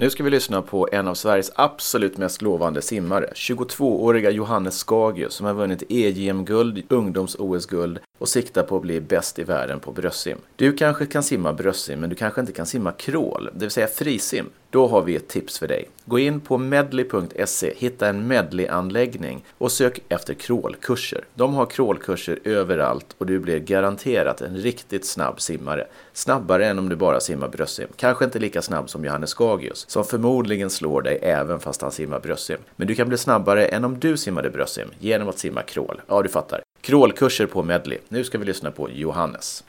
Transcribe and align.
Nu 0.00 0.10
ska 0.10 0.22
vi 0.22 0.30
lyssna 0.30 0.62
på 0.62 0.88
en 0.92 1.08
av 1.08 1.14
Sveriges 1.14 1.52
absolut 1.54 2.18
mest 2.18 2.42
lovande 2.42 2.82
simmare, 2.82 3.30
22-åriga 3.34 4.30
Johannes 4.30 4.78
Skagius 4.78 5.32
som 5.34 5.46
har 5.46 5.54
vunnit 5.54 5.82
EJM-guld, 5.88 6.82
ungdoms-OS-guld 6.88 7.98
och 8.18 8.28
siktar 8.28 8.62
på 8.62 8.76
att 8.76 8.82
bli 8.82 9.00
bäst 9.00 9.38
i 9.38 9.44
världen 9.44 9.80
på 9.80 9.92
bröstsim. 9.92 10.38
Du 10.56 10.72
kanske 10.72 11.06
kan 11.06 11.22
simma 11.22 11.52
bröstsim, 11.52 12.00
men 12.00 12.10
du 12.10 12.16
kanske 12.16 12.40
inte 12.40 12.52
kan 12.52 12.66
simma 12.66 12.92
crawl, 12.92 13.50
det 13.52 13.60
vill 13.60 13.70
säga 13.70 13.86
frisim. 13.86 14.46
Då 14.70 14.86
har 14.86 15.02
vi 15.02 15.16
ett 15.16 15.28
tips 15.28 15.58
för 15.58 15.68
dig. 15.68 15.88
Gå 16.04 16.18
in 16.18 16.40
på 16.40 16.58
medley.se, 16.58 17.72
hitta 17.76 18.08
en 18.08 18.26
medleyanläggning 18.26 19.44
och 19.58 19.72
sök 19.72 20.00
efter 20.08 20.34
crawlkurser. 20.34 21.24
De 21.34 21.54
har 21.54 21.66
crawlkurser 21.66 22.38
överallt 22.44 23.14
och 23.18 23.26
du 23.26 23.38
blir 23.38 23.58
garanterat 23.58 24.40
en 24.40 24.56
riktigt 24.56 25.06
snabb 25.06 25.40
simmare. 25.40 25.86
Snabbare 26.12 26.66
än 26.66 26.78
om 26.78 26.88
du 26.88 26.96
bara 26.96 27.20
simmar 27.20 27.48
bröstsim. 27.48 27.88
Kanske 27.96 28.24
inte 28.24 28.38
lika 28.38 28.62
snabb 28.62 28.90
som 28.90 29.04
Johannes 29.04 29.30
Skagius, 29.30 29.84
som 29.88 30.04
förmodligen 30.04 30.70
slår 30.70 31.02
dig 31.02 31.18
även 31.22 31.60
fast 31.60 31.82
han 31.82 31.92
simmar 31.92 32.20
bröstsim. 32.20 32.58
Men 32.76 32.88
du 32.88 32.94
kan 32.94 33.08
bli 33.08 33.18
snabbare 33.18 33.66
än 33.66 33.84
om 33.84 33.98
du 33.98 34.16
simmade 34.16 34.50
bröstsim 34.50 34.88
genom 34.98 35.28
att 35.28 35.38
simma 35.38 35.62
crawl. 35.62 36.00
Ja, 36.06 36.22
du 36.22 36.28
fattar. 36.28 36.67
Crawlkurser 36.80 37.46
på 37.46 37.62
Medley. 37.62 37.98
Nu 38.08 38.24
ska 38.24 38.38
vi 38.38 38.44
lyssna 38.44 38.70
på 38.70 38.88
Johannes. 38.90 39.64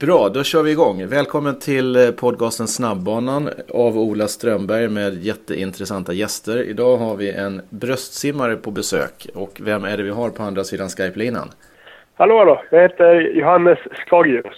Bra, 0.00 0.28
då 0.28 0.42
kör 0.42 0.62
vi 0.62 0.70
igång. 0.70 1.06
Välkommen 1.06 1.58
till 1.58 1.96
eh, 1.96 2.10
podcasten 2.10 2.68
Snabbbanan 2.68 3.50
av 3.68 3.98
Ola 3.98 4.28
Strömberg 4.28 4.88
med 4.88 5.24
jätteintressanta 5.24 6.12
gäster. 6.12 6.62
Idag 6.62 6.96
har 6.96 7.16
vi 7.16 7.30
en 7.32 7.62
bröstsimmare 7.70 8.56
på 8.56 8.70
besök. 8.70 9.26
Och 9.34 9.60
vem 9.60 9.84
är 9.84 9.96
det 9.96 10.02
vi 10.02 10.10
har 10.10 10.30
på 10.30 10.42
andra 10.42 10.64
sidan 10.64 10.88
Skype-linan? 10.88 11.48
Hallå, 12.14 12.38
hallå. 12.38 12.62
Jag 12.70 12.82
heter 12.82 13.20
Johannes 13.20 13.78
Skagius. 14.06 14.56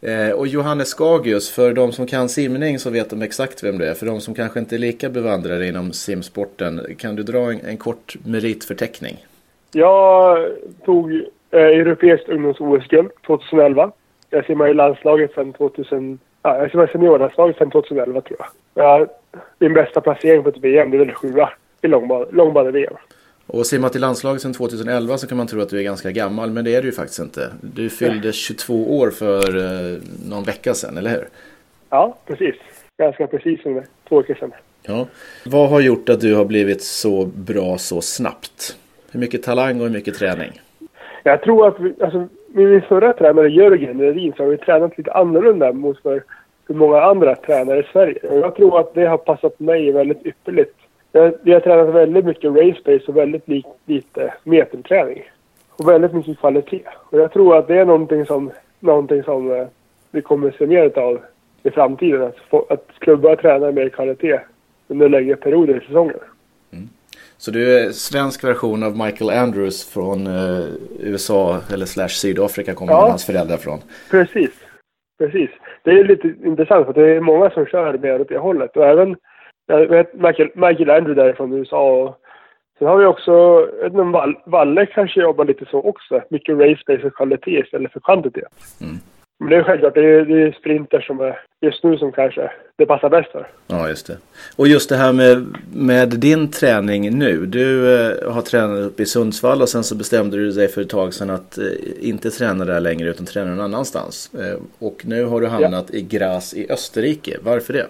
Eh, 0.00 0.30
och 0.30 0.46
Johannes 0.46 0.88
Skagius, 0.88 1.50
för 1.50 1.72
de 1.72 1.92
som 1.92 2.06
kan 2.06 2.28
simning 2.28 2.78
så 2.78 2.90
vet 2.90 3.10
de 3.10 3.22
exakt 3.22 3.64
vem 3.64 3.78
det 3.78 3.90
är. 3.90 3.94
För 3.94 4.06
de 4.06 4.20
som 4.20 4.34
kanske 4.34 4.60
inte 4.60 4.76
är 4.76 4.78
lika 4.78 5.08
bevandrade 5.08 5.66
inom 5.66 5.92
simsporten, 5.92 6.86
kan 6.98 7.16
du 7.16 7.22
dra 7.22 7.52
en, 7.52 7.60
en 7.60 7.76
kort 7.76 8.16
meritförteckning? 8.24 9.26
Jag 9.76 10.48
tog 10.84 11.12
eh, 11.50 11.60
europeiskt 11.60 12.28
ungdoms-OS-guld 12.28 13.10
2011. 13.26 13.92
Jag 14.30 14.46
simmar 14.46 14.68
i 14.68 14.74
landslaget 14.74 15.34
sedan 15.34 15.52
2000... 15.52 16.18
Ja, 16.42 16.58
jag 16.58 16.70
simmar 16.70 16.88
i 16.88 16.92
seniorlandslaget 16.92 17.56
sedan 17.56 17.70
2011 17.70 18.20
tror 18.20 18.38
jag. 18.74 19.00
jag. 19.00 19.08
Min 19.58 19.74
bästa 19.74 20.00
placering 20.00 20.42
på 20.42 20.48
ett 20.48 20.56
VM, 20.56 20.90
det 20.90 20.96
är 20.96 20.98
väl 20.98 21.14
sjua 21.14 21.50
i 21.82 21.88
långbane-VM. 21.88 22.94
Och 23.46 23.66
simmat 23.66 23.96
i 23.96 23.98
landslaget 23.98 24.42
sedan 24.42 24.54
2011 24.54 25.18
så 25.18 25.26
kan 25.26 25.36
man 25.36 25.46
tro 25.46 25.60
att 25.60 25.68
du 25.68 25.78
är 25.78 25.82
ganska 25.82 26.10
gammal, 26.10 26.50
men 26.50 26.64
det 26.64 26.74
är 26.74 26.82
du 26.82 26.88
ju 26.88 26.92
faktiskt 26.92 27.18
inte. 27.18 27.52
Du 27.60 27.90
fyllde 27.90 28.32
22 28.32 28.98
år 28.98 29.10
för 29.10 29.56
eh, 29.56 29.98
någon 30.28 30.44
vecka 30.44 30.74
sedan, 30.74 30.96
eller 30.96 31.10
hur? 31.10 31.28
Ja, 31.90 32.18
precis. 32.26 32.54
Ganska 32.98 33.26
precis 33.26 33.62
som 33.62 33.82
två 34.08 34.20
veckor 34.20 34.34
sedan. 34.34 34.52
Ja. 34.82 35.06
Vad 35.44 35.68
har 35.68 35.80
gjort 35.80 36.08
att 36.08 36.20
du 36.20 36.34
har 36.34 36.44
blivit 36.44 36.82
så 36.82 37.24
bra 37.34 37.78
så 37.78 38.00
snabbt? 38.00 38.76
Hur 39.16 39.20
mycket 39.20 39.42
talang 39.42 39.76
och 39.76 39.86
hur 39.86 39.92
mycket 39.92 40.14
träning? 40.14 40.60
Jag 41.22 41.42
tror 41.42 41.68
att 41.68 41.80
vi, 41.80 41.94
alltså, 42.00 42.18
med 42.48 42.68
min 42.68 42.82
förra 42.82 43.12
tränare 43.12 43.48
Jörgen 43.48 44.00
Redin 44.00 44.32
så 44.36 44.42
har 44.42 44.50
vi 44.50 44.58
tränat 44.58 44.98
lite 44.98 45.12
annorlunda 45.12 45.72
mot 45.72 46.02
för, 46.02 46.22
för 46.66 46.74
många 46.74 47.00
andra 47.00 47.34
tränare 47.34 47.80
i 47.80 47.86
Sverige. 47.92 48.18
Och 48.28 48.38
jag 48.38 48.54
tror 48.56 48.80
att 48.80 48.94
det 48.94 49.06
har 49.06 49.16
passat 49.16 49.60
mig 49.60 49.92
väldigt 49.92 50.26
ypperligt. 50.26 50.74
Vi 51.42 51.52
har 51.52 51.60
tränat 51.60 51.94
väldigt 51.94 52.24
mycket 52.24 52.50
race 52.50 52.80
pace 52.84 53.04
och 53.06 53.16
väldigt 53.16 53.48
li, 53.48 53.64
lite 53.84 54.34
meterträning. 54.44 55.22
Och 55.70 55.88
väldigt 55.88 56.12
mycket 56.12 56.38
kvalitet. 56.38 56.82
Och 57.10 57.18
jag 57.18 57.32
tror 57.32 57.56
att 57.56 57.68
det 57.68 57.78
är 57.78 57.84
någonting 57.84 58.26
som, 58.26 58.50
någonting 58.80 59.22
som 59.22 59.50
eh, 59.50 59.66
vi 60.10 60.22
kommer 60.22 60.50
se 60.50 60.66
mer 60.66 60.98
av 60.98 61.20
i 61.62 61.70
framtiden. 61.70 62.22
Att, 62.22 62.38
få, 62.50 62.66
att 62.68 62.86
klubbar 62.98 63.36
tränar 63.36 63.72
mer 63.72 63.88
kvalitet 63.88 64.40
under 64.88 65.08
längre 65.08 65.36
perioder 65.36 65.82
i 65.82 65.86
säsongen. 65.86 66.18
Så 67.38 67.50
du 67.50 67.78
är 67.78 67.90
svensk 67.90 68.44
version 68.44 68.82
av 68.82 68.96
Michael 68.96 69.30
Andrews 69.30 69.92
från 69.94 70.26
eh, 70.26 70.66
USA 71.00 71.60
eller 71.72 71.86
slash 71.86 72.08
Sydafrika 72.08 72.74
kommer 72.74 72.92
ja. 72.92 73.08
hans 73.08 73.26
föräldrar 73.26 73.56
från. 73.56 73.78
Precis. 74.10 74.50
Precis. 75.18 75.50
Det 75.82 75.90
är 75.90 76.04
lite 76.04 76.34
intressant 76.44 76.86
för 76.86 76.92
det 76.92 77.16
är 77.16 77.20
många 77.20 77.50
som 77.50 77.66
kör 77.66 77.98
mer 77.98 78.20
åt 78.20 78.28
det 78.28 78.38
hållet. 78.38 78.76
Och 78.76 78.86
även 78.86 79.16
Michael, 80.12 80.50
Michael 80.54 80.90
Andrews 80.90 81.16
där 81.16 81.32
från 81.32 81.52
USA. 81.52 82.02
Och, 82.02 82.18
sen 82.78 82.88
har 82.88 82.98
vi 82.98 83.06
också, 83.06 83.66
Valle 84.46 84.86
kanske 84.86 85.20
jobbar 85.20 85.44
lite 85.44 85.64
så 85.70 85.82
också. 85.82 86.22
Mycket 86.30 86.56
race-based 86.56 87.10
kvalitet 87.10 87.60
istället 87.60 87.92
för 87.92 88.00
kvantitet. 88.00 88.52
Mm. 88.80 88.96
Men 89.38 89.50
det 89.50 89.56
är 89.56 89.62
självklart, 89.62 89.94
det 89.94 90.04
är, 90.04 90.24
det 90.24 90.42
är 90.42 90.52
sprinter 90.52 91.00
som 91.00 91.20
är 91.20 91.40
just 91.60 91.84
nu 91.84 91.98
som 91.98 92.12
kanske 92.12 92.50
det 92.78 92.86
passar 92.86 93.10
bäst 93.10 93.32
för. 93.32 93.46
Ja, 93.66 93.88
just 93.88 94.06
det. 94.06 94.16
Och 94.56 94.68
just 94.68 94.88
det 94.88 94.96
här 94.96 95.12
med, 95.12 95.46
med 95.74 96.08
din 96.08 96.50
träning 96.50 97.18
nu. 97.18 97.46
Du 97.46 97.94
eh, 97.94 98.32
har 98.32 98.42
tränat 98.42 98.86
uppe 98.86 99.02
i 99.02 99.06
Sundsvall 99.06 99.62
och 99.62 99.68
sen 99.68 99.84
så 99.84 99.96
bestämde 99.96 100.36
du 100.36 100.50
dig 100.50 100.68
för 100.68 100.80
ett 100.80 100.90
tag 100.90 101.14
sedan 101.14 101.30
att 101.30 101.58
eh, 101.58 101.64
inte 102.00 102.30
träna 102.30 102.64
där 102.64 102.80
längre 102.80 103.08
utan 103.08 103.26
träna 103.26 103.50
någon 103.50 103.60
annanstans. 103.60 104.34
Eh, 104.34 104.86
och 104.86 105.02
nu 105.04 105.24
har 105.24 105.40
du 105.40 105.46
hamnat 105.46 105.86
ja. 105.92 105.98
i 105.98 106.02
Graz 106.02 106.54
i 106.54 106.72
Österrike. 106.72 107.36
Varför 107.42 107.72
det? 107.72 107.86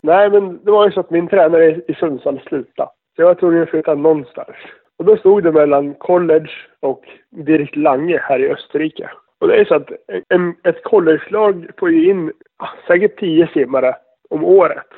Nej, 0.00 0.30
men 0.30 0.64
det 0.64 0.70
var 0.70 0.86
ju 0.86 0.92
så 0.92 1.00
att 1.00 1.10
min 1.10 1.28
tränare 1.28 1.80
i 1.88 1.94
Sundsvall 1.94 2.40
slutade. 2.48 2.90
Så 3.16 3.22
jag 3.22 3.26
var 3.26 3.34
tvungen 3.34 3.62
att 3.62 3.70
flytta 3.70 3.94
någonstans. 3.94 4.56
Och 4.98 5.04
då 5.04 5.16
stod 5.16 5.42
det 5.42 5.52
mellan 5.52 5.94
college 5.94 6.50
och 6.80 7.02
Dirk 7.30 7.76
Lange 7.76 8.20
här 8.22 8.38
i 8.38 8.50
Österrike. 8.50 9.10
Och 9.40 9.48
det 9.48 9.56
är 9.56 9.64
så 9.64 9.74
att 9.74 9.90
en, 10.28 10.54
ett 10.64 10.84
collegelag 10.84 11.66
får 11.78 11.90
ju 11.90 12.10
in 12.10 12.32
ah, 12.58 12.68
säkert 12.86 13.18
tio 13.18 13.48
simmare 13.48 13.96
om 14.30 14.44
året. 14.44 14.88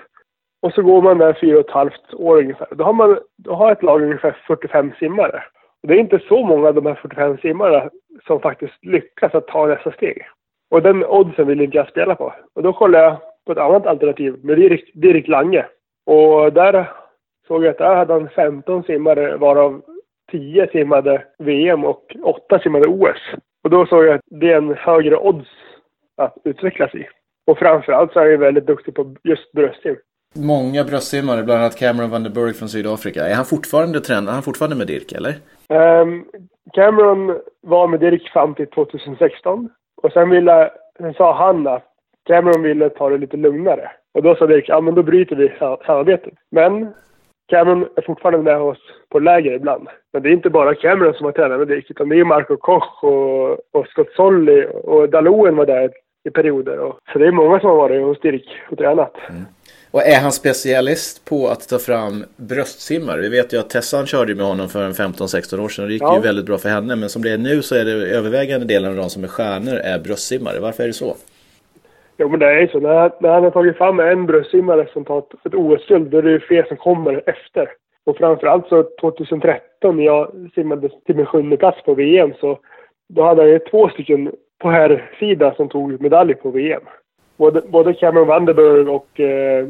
Och 0.62 0.72
så 0.72 0.82
går 0.82 1.02
man 1.02 1.18
där 1.18 1.38
fyra 1.40 1.58
och 1.58 1.68
ett 1.68 1.74
halvt 1.74 2.14
år 2.14 2.38
ungefär. 2.38 2.68
Då 2.70 2.84
har, 2.84 2.92
man, 2.92 3.18
då 3.36 3.54
har 3.54 3.72
ett 3.72 3.82
lag 3.82 4.02
ungefär 4.02 4.36
45 4.46 4.92
simmare. 4.98 5.42
Och 5.82 5.88
det 5.88 5.94
är 5.94 5.98
inte 5.98 6.20
så 6.28 6.46
många 6.46 6.68
av 6.68 6.74
de 6.74 6.86
här 6.86 6.94
45 6.94 7.38
simmarna 7.38 7.90
som 8.26 8.40
faktiskt 8.40 8.84
lyckas 8.84 9.34
att 9.34 9.46
ta 9.46 9.66
nästa 9.66 9.92
steg. 9.92 10.26
Och 10.70 10.82
den 10.82 11.04
oddsen 11.04 11.46
vill 11.46 11.60
inte 11.60 11.76
jag 11.76 11.88
spela 11.88 12.14
på. 12.14 12.34
Och 12.54 12.62
då 12.62 12.72
kollade 12.72 13.04
jag 13.04 13.16
på 13.46 13.52
ett 13.52 13.58
annat 13.58 13.86
alternativ 13.86 14.36
med 14.42 14.58
Dirk, 14.58 14.90
Dirk 14.94 15.28
Lange. 15.28 15.66
Och 16.06 16.52
där 16.52 16.90
såg 17.46 17.64
jag 17.64 17.70
att 17.70 17.78
där 17.78 17.94
hade 17.94 18.12
han 18.12 18.28
15 18.28 18.82
simmare 18.82 19.36
varav 19.36 19.82
10 20.30 20.66
simmade 20.66 21.24
VM 21.38 21.84
och 21.84 22.16
8 22.22 22.58
simmade 22.58 22.88
OS. 22.88 23.18
Och 23.66 23.70
då 23.70 23.86
såg 23.86 24.04
jag 24.04 24.14
att 24.14 24.20
det 24.26 24.52
är 24.52 24.56
en 24.56 24.74
högre 24.74 25.16
odds 25.16 25.48
att 26.16 26.34
utvecklas 26.44 26.94
i. 26.94 27.06
Och 27.46 27.58
framförallt 27.58 28.12
så 28.12 28.20
är 28.20 28.30
han 28.30 28.40
väldigt 28.40 28.66
duktig 28.66 28.94
på 28.94 29.14
just 29.24 29.52
bröstsim. 29.52 29.96
Många 30.34 30.84
bröstsimmare, 30.84 31.42
bland 31.42 31.60
annat 31.60 31.78
Cameron 31.78 32.10
van 32.10 32.22
der 32.22 32.30
Burg 32.30 32.54
från 32.54 32.68
Sydafrika. 32.68 33.26
Är 33.26 33.34
han 33.34 33.44
fortfarande 33.44 34.00
tränare? 34.00 34.30
Är 34.30 34.34
han 34.34 34.42
fortfarande 34.42 34.76
med 34.76 34.86
Dirk, 34.86 35.12
eller? 35.12 35.34
Um, 36.02 36.24
Cameron 36.72 37.40
var 37.60 37.88
med 37.88 38.00
Dirk 38.00 38.32
fram 38.32 38.54
till 38.54 38.66
2016. 38.66 39.68
Och 40.02 40.12
sen, 40.12 40.30
ville, 40.30 40.70
sen 40.98 41.14
sa 41.14 41.36
han 41.36 41.66
att 41.66 41.84
Cameron 42.26 42.62
ville 42.62 42.88
ta 42.90 43.10
det 43.10 43.18
lite 43.18 43.36
lugnare. 43.36 43.90
Och 44.14 44.22
då 44.22 44.34
sa 44.34 44.46
Dirk, 44.46 44.68
ja 44.68 44.80
men 44.80 44.94
då 44.94 45.02
bryter 45.02 45.36
vi 45.36 45.52
samarbetet. 45.86 46.34
Men 46.50 46.94
Cameron 47.48 47.88
är 47.96 48.02
fortfarande 48.02 48.42
med 48.42 48.60
oss 48.60 48.78
på 49.08 49.18
läger 49.18 49.52
ibland. 49.52 49.88
Men 50.12 50.22
det 50.22 50.28
är 50.28 50.32
inte 50.32 50.50
bara 50.50 50.74
Cameron 50.74 51.14
som 51.14 51.24
har 51.24 51.32
tränat 51.32 51.58
med 51.58 51.68
Dick, 51.68 51.90
utan 51.90 52.08
det 52.08 52.20
är 52.20 52.24
Marco 52.24 52.56
Koch 52.56 53.04
och, 53.04 53.50
och 53.52 53.86
Scott 53.86 54.12
Solly 54.16 54.64
och 54.64 55.08
Daloen 55.08 55.56
var 55.56 55.66
där 55.66 55.90
i 56.24 56.30
perioder. 56.30 56.78
Och, 56.78 56.98
så 57.12 57.18
det 57.18 57.26
är 57.26 57.32
många 57.32 57.60
som 57.60 57.68
har 57.68 57.76
varit 57.76 58.02
hos 58.02 58.20
Dirk 58.20 58.48
och 58.70 58.78
tränat. 58.78 59.14
Mm. 59.28 59.44
Och 59.90 60.02
är 60.02 60.20
han 60.20 60.32
specialist 60.32 61.24
på 61.24 61.48
att 61.48 61.68
ta 61.68 61.78
fram 61.78 62.24
bröstsimmare? 62.36 63.20
Vi 63.20 63.28
vet 63.28 63.52
ju 63.52 63.58
att 63.58 63.70
Tessan 63.70 64.06
körde 64.06 64.34
med 64.34 64.46
honom 64.46 64.68
för 64.68 64.84
en 64.84 64.92
15-16 64.92 65.64
år 65.64 65.68
sedan 65.68 65.84
och 65.84 65.88
det 65.88 65.94
gick 65.94 66.02
ja. 66.02 66.16
ju 66.16 66.22
väldigt 66.22 66.46
bra 66.46 66.58
för 66.58 66.68
henne. 66.68 66.96
Men 66.96 67.08
som 67.08 67.22
det 67.22 67.30
är 67.30 67.38
nu 67.38 67.62
så 67.62 67.74
är 67.74 67.84
det 67.84 67.92
övervägande 67.92 68.66
delen 68.66 68.90
av 68.90 68.96
de 68.96 69.10
som 69.10 69.24
är 69.24 69.28
stjärnor 69.28 69.74
är 69.74 69.98
bröstsimmare. 69.98 70.60
Varför 70.60 70.82
är 70.82 70.86
det 70.86 70.92
så? 70.92 71.16
Jo, 72.18 72.28
men 72.28 72.40
det 72.40 72.46
är 72.46 72.60
ju 72.60 72.68
så. 72.68 72.80
När, 72.80 73.12
när 73.20 73.32
han 73.32 73.44
har 73.44 73.50
tagit 73.50 73.76
fram 73.76 74.00
en 74.00 74.26
bröstsimmare 74.26 74.86
som 74.92 75.04
tar 75.04 75.18
ett, 75.18 75.54
OS-guld, 75.54 76.10
då 76.10 76.18
är 76.18 76.22
det 76.22 76.30
ju 76.30 76.40
fler 76.40 76.62
som 76.62 76.76
kommer 76.76 77.22
efter. 77.26 77.68
Och 78.04 78.16
framförallt 78.16 78.68
så 78.68 78.84
2013 79.00 79.96
när 79.96 80.04
jag 80.04 80.50
simmade 80.54 80.88
till 81.06 81.16
min 81.16 81.26
sjunde 81.26 81.56
plats 81.56 81.82
på 81.82 81.94
VM 81.94 82.32
så 82.40 82.58
då 83.08 83.22
hade 83.22 83.42
jag 83.42 83.50
ju 83.50 83.58
två 83.58 83.88
stycken 83.88 84.32
på 84.58 84.70
här 84.70 85.10
sida 85.18 85.54
som 85.54 85.68
tog 85.68 86.00
medalj 86.00 86.34
på 86.34 86.50
VM. 86.50 86.82
Både, 87.36 87.62
både 87.68 87.94
Cameron 87.94 88.26
Vanderburg 88.26 88.88
och 88.88 89.20
eh, 89.20 89.68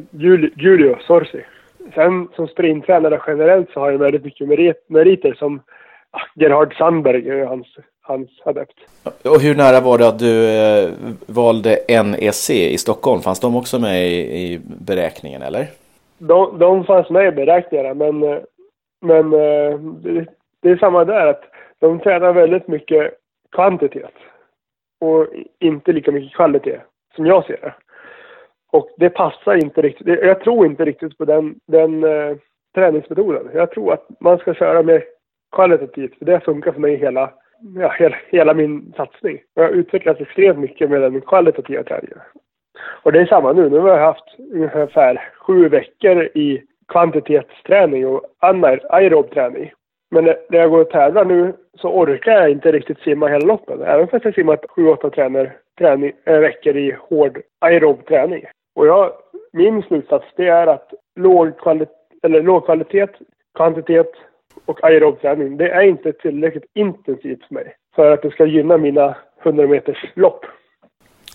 Julio 0.57 0.97
Sorsi. 1.01 1.45
Sen 1.95 2.29
som 2.37 2.49
sprinttränare 2.49 3.21
generellt 3.27 3.71
så 3.71 3.81
har 3.81 3.91
jag 3.91 3.99
väldigt 3.99 4.25
mycket 4.25 4.49
merit, 4.49 4.85
meriter 4.89 5.33
som 5.33 5.61
ah, 6.11 6.21
Gerhard 6.35 6.77
Sandberg, 6.77 7.31
eh, 7.31 7.49
hans 7.49 7.67
hans 8.07 8.31
adept. 8.45 8.79
Och 9.25 9.41
hur 9.41 9.55
nära 9.55 9.81
var 9.81 9.99
det 9.99 10.09
att 10.09 10.19
du 10.19 10.35
eh, 10.51 10.91
valde 11.27 11.79
NEC 12.05 12.51
i 12.51 12.79
Stockholm? 12.79 13.21
Fanns 13.21 13.41
de 13.41 13.57
också 13.57 13.79
med 13.79 14.09
i, 14.09 14.19
i 14.43 14.61
beräkningen 14.65 15.43
eller? 15.43 15.67
De, 16.19 16.59
de 16.59 16.85
fanns 16.85 17.11
med 17.11 17.27
i 17.27 17.33
beräkningarna 17.33 17.95
men, 17.95 18.23
eh, 18.23 18.39
men 19.01 19.33
eh, 19.33 19.79
det, 19.79 20.27
det 20.63 20.71
är 20.71 20.77
samma 20.77 21.05
där 21.05 21.27
att 21.27 21.43
de 21.79 22.01
tränar 22.01 22.33
väldigt 22.33 22.69
mycket 22.69 23.13
kvantitet 23.53 24.15
och 25.01 25.27
inte 25.61 25.93
lika 25.93 26.13
mycket 26.13 26.37
kvalitet 26.37 26.81
som 27.17 27.27
jag 27.27 27.45
ser 27.45 27.59
det. 27.63 27.75
Och 28.73 28.91
det 28.97 29.11
passar 29.11 29.55
inte 29.55 29.83
riktigt. 29.83 30.07
Jag 30.07 30.41
tror 30.41 30.67
inte 30.67 30.85
riktigt 30.85 31.19
på 31.19 31.25
den, 31.25 31.55
den 31.67 32.05
uh, 32.05 32.37
träningsmetoden. 32.75 33.51
Jag 33.55 33.71
tror 33.71 33.93
att 33.93 34.07
man 34.21 34.39
ska 34.39 34.55
köra 34.55 34.83
mer 34.83 35.05
kvalitativt. 35.57 36.19
För 36.19 36.25
det 36.25 36.41
funkar 36.41 36.73
för 36.73 36.81
mig 36.81 36.97
hela, 36.97 37.31
ja, 37.61 37.95
hela, 37.99 38.17
hela 38.29 38.55
min 38.55 38.93
satsning. 38.97 39.39
Jag 39.55 39.63
har 39.63 39.71
utvecklats 39.71 40.21
extremt 40.21 40.59
mycket 40.59 40.91
med 40.91 41.03
den 41.03 41.21
kvalitativa 41.21 41.83
träningen. 41.83 42.19
Och 43.03 43.13
det 43.13 43.21
är 43.21 43.27
samma 43.27 43.53
nu. 43.53 43.69
Nu 43.69 43.79
har 43.79 43.89
jag 43.89 44.07
haft 44.07 44.37
ungefär 44.53 45.29
sju 45.39 45.69
veckor 45.69 46.23
i 46.23 46.63
kvantitetsträning 46.89 48.07
och 48.07 48.23
aerob 48.89 49.31
träning. 49.31 49.73
Men 50.11 50.25
när 50.25 50.59
jag 50.59 50.71
går 50.71 50.81
och 50.81 50.91
tävlar 50.91 51.25
nu 51.25 51.53
så 51.75 51.89
orkar 51.89 52.33
jag 52.33 52.51
inte 52.51 52.73
riktigt 52.73 52.99
simma 52.99 53.29
hela 53.29 53.47
loppet. 53.47 53.81
Även 53.81 54.09
fast 54.09 54.25
jag 54.25 54.35
simmat 54.35 54.65
sju, 54.69 54.89
åtta 54.89 55.11
träning, 55.11 55.49
träning, 55.79 56.13
äh, 56.25 56.39
veckor 56.39 56.77
i 56.77 56.97
hård 57.01 57.41
aerob 57.61 58.07
träning. 58.07 58.45
Och 58.75 58.87
jag, 58.87 59.13
min 59.53 59.83
slutsats 59.83 60.27
det 60.37 60.49
är 60.49 60.67
att 60.67 60.95
låg, 61.17 61.59
kvali 61.59 61.87
eller 62.23 62.43
låg 62.43 62.65
kvalitet, 62.65 63.09
kvantitet 63.55 64.13
och 64.65 64.85
aerob 64.85 65.21
träning, 65.21 65.57
det 65.57 65.69
är 65.71 65.83
inte 65.83 66.13
tillräckligt 66.13 66.65
intensivt 66.75 67.45
för 67.49 67.55
mig. 67.55 67.77
För 67.95 68.11
att 68.11 68.23
det 68.23 68.31
ska 68.31 68.47
gynna 68.47 68.77
mina 68.77 69.17
100 69.43 69.67
meters 69.67 70.05
lopp. 70.15 70.45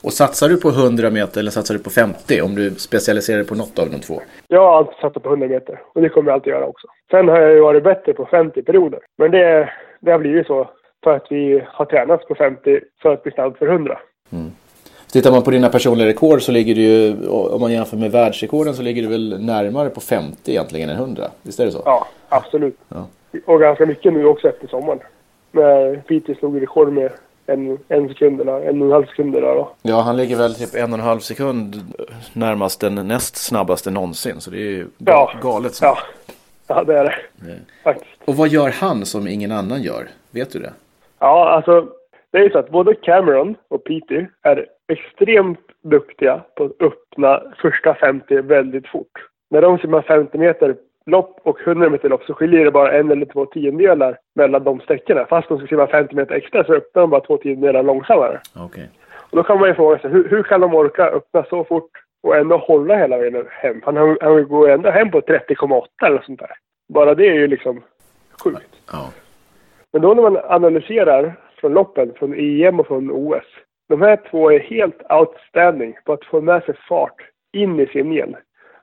Och 0.04 0.14
satsar 0.14 0.50
du 0.50 0.62
på 0.62 0.70
100 0.70 1.10
meter 1.10 1.40
eller 1.40 1.52
satsar 1.52 1.76
du 1.76 1.84
på 1.84 1.90
50 1.90 2.42
om 2.42 2.56
du 2.56 2.70
specialiserar 2.72 3.38
dig 3.38 3.48
på 3.48 3.56
något 3.56 3.80
av 3.80 3.90
de 3.90 4.00
två? 4.00 4.22
Jag 4.48 4.62
har 4.62 4.78
alltid 4.78 4.96
satsat 5.02 5.24
på 5.24 5.30
100 5.30 5.48
meter 5.48 5.82
och 5.94 6.02
det 6.02 6.10
kommer 6.10 6.32
jag 6.32 6.36
alltid 6.36 6.54
göra 6.54 6.66
också. 6.66 6.88
Sen 7.12 7.28
har 7.28 7.40
jag 7.40 7.54
ju 7.54 7.62
varit 7.62 7.84
bättre 7.84 8.14
på 8.14 8.26
50 8.26 8.62
perioder. 8.62 9.00
Men 9.18 9.32
det, 9.32 9.70
det 10.00 10.12
har 10.12 10.20
blivit 10.20 10.48
så 10.48 10.70
för 11.04 11.16
att 11.16 11.28
vi 11.30 11.64
har 11.68 11.86
tränat 11.86 12.28
på 12.28 12.36
50 12.36 12.80
för 13.02 13.14
att 13.14 13.24
bli 13.24 13.32
snabb 13.32 13.58
för 13.58 13.68
100. 13.68 14.00
Mm. 14.32 14.52
Tittar 15.12 15.32
man 15.32 15.44
på 15.44 15.52
dina 15.52 15.70
personliga 15.70 16.08
rekord 16.08 16.42
så 16.42 16.52
ligger 16.52 16.76
du 16.76 16.82
ju, 16.82 17.28
om 17.28 17.62
man 17.62 17.72
jämför 17.72 17.98
med 17.98 18.12
världsrekorden 18.12 18.74
så 18.74 18.82
ligger 18.82 19.02
du 19.02 19.08
väl 19.08 19.46
närmare 19.46 19.90
på 19.90 20.02
50 20.02 20.52
egentligen 20.52 20.90
än 20.90 20.96
100? 20.96 21.28
Visst 21.42 21.60
är 21.60 21.66
det 21.66 21.72
så? 21.72 21.82
Ja, 21.86 22.08
absolut. 22.30 22.78
Ja. 22.90 23.08
Och 23.46 23.60
ganska 23.60 23.86
mycket 23.86 24.14
nu 24.14 24.26
också 24.26 24.48
efter 24.48 24.68
sommaren. 24.68 25.00
När 25.52 25.96
Piteå 25.96 26.36
slog 26.36 26.62
rekord 26.62 26.94
med 26.94 27.12
en, 27.46 27.78
en 27.88 28.08
sekund 28.08 28.42
eller 28.42 28.62
en 28.62 28.82
och 28.82 28.88
en 28.88 28.92
halv 28.92 29.06
sekund 29.06 29.34
där 29.34 29.42
då. 29.42 29.72
Ja, 29.82 30.02
han 30.02 30.18
ligger 30.18 30.36
väl 30.36 30.56
typ 30.56 30.76
en 30.76 30.94
och 30.94 31.00
en 31.00 31.06
halv 31.06 31.20
sekund 31.20 31.76
närmast 32.34 32.80
den 32.80 32.96
näst 32.96 33.36
snabbaste 33.36 33.92
någonsin. 33.92 34.42
Så 34.42 34.52
det 34.52 34.58
är 34.58 34.72
ju 34.72 34.88
ja. 34.98 35.32
galet. 35.42 35.80
Ja. 35.82 35.98
ja, 36.68 36.84
det 36.84 36.98
är 36.98 37.04
det. 37.04 37.16
Nej. 37.36 37.60
Faktiskt. 37.84 38.12
Och 38.26 38.36
vad 38.36 38.48
gör 38.48 38.70
han 38.70 39.06
som 39.06 39.28
ingen 39.28 39.52
annan 39.52 39.82
gör? 39.82 40.08
Vet 40.32 40.52
du 40.52 40.60
det? 40.60 40.74
Ja, 41.20 41.50
alltså 41.50 41.88
det 42.32 42.38
är 42.38 42.44
ju 42.44 42.50
så 42.50 42.60
att 42.60 42.70
både 42.70 42.96
Cameron 42.96 43.56
och 43.68 43.84
Petey 43.84 44.26
är 44.42 44.66
extremt 44.92 45.60
duktiga 45.84 46.42
på 46.56 46.64
att 46.64 46.82
öppna 46.82 47.42
första 47.62 47.96
50 47.96 48.42
väldigt 48.42 48.88
fort. 48.88 49.12
När 49.50 49.62
de 49.62 49.78
simmar 49.78 50.02
50 50.02 50.38
meter 50.38 50.76
lopp 51.06 51.40
och 51.44 51.68
100 51.68 51.90
meter 51.90 52.10
lopp 52.10 52.24
så 52.24 52.34
skiljer 52.34 52.66
det 52.66 52.72
bara 52.72 52.92
en 52.92 53.12
eller 53.12 53.26
två 53.26 53.46
tiondelar 53.46 54.18
mellan 54.36 54.64
de 54.64 54.80
sträckorna. 54.80 55.26
Fast 55.26 55.50
de 55.50 55.58
ska 55.58 55.68
simma 55.68 55.88
50 55.88 56.16
meter 56.16 56.36
extra 56.36 56.64
så 56.64 56.74
öppnar 56.74 57.02
de 57.02 57.10
bara 57.10 57.22
två 57.22 57.38
tiondelar 57.38 57.84
långsammare. 57.84 58.40
Okay. 58.66 58.86
Och 59.32 59.38
då 59.38 59.44
kan 59.44 59.60
man 59.60 59.70
ju 59.70 59.76
fråga 59.76 60.00
sig, 60.00 60.10
hur, 60.12 60.30
hur, 60.30 60.44
kan 60.44 60.62
de 60.62 60.76
orka 60.76 61.06
öppna 61.06 61.44
så 61.50 61.64
fort 61.64 61.92
och 62.24 62.38
ändå 62.38 62.58
hålla 62.58 62.96
hela 62.96 63.18
vägen 63.18 63.46
hem? 63.50 63.82
Han, 63.86 64.18
han, 64.22 64.48
går 64.48 64.70
ändå 64.70 64.90
hem 64.90 65.12
på 65.12 65.22
30,8 65.22 65.86
eller 66.06 66.22
sånt 66.26 66.40
där. 66.40 66.52
Bara 66.94 67.16
det 67.16 67.28
är 67.28 67.34
ju 67.34 67.48
liksom 67.48 67.84
sjukt. 68.44 68.76
Ja. 68.92 69.10
Men 69.94 70.02
då 70.02 70.14
när 70.14 70.22
man 70.22 70.38
analyserar 70.48 71.34
från 71.56 71.74
loppen, 71.74 72.14
från 72.20 72.34
EM 72.34 72.80
och 72.80 72.88
från 72.88 73.12
OS. 73.12 73.46
De 73.92 74.02
här 74.02 74.20
två 74.32 74.52
är 74.52 74.60
helt 74.60 75.02
outstanding 75.10 75.98
på 76.06 76.14
att 76.14 76.26
få 76.26 76.42
med 76.42 76.64
sig 76.64 76.76
fart 76.90 77.16
in 77.54 77.80
i 77.80 77.88
simningen. 77.88 78.36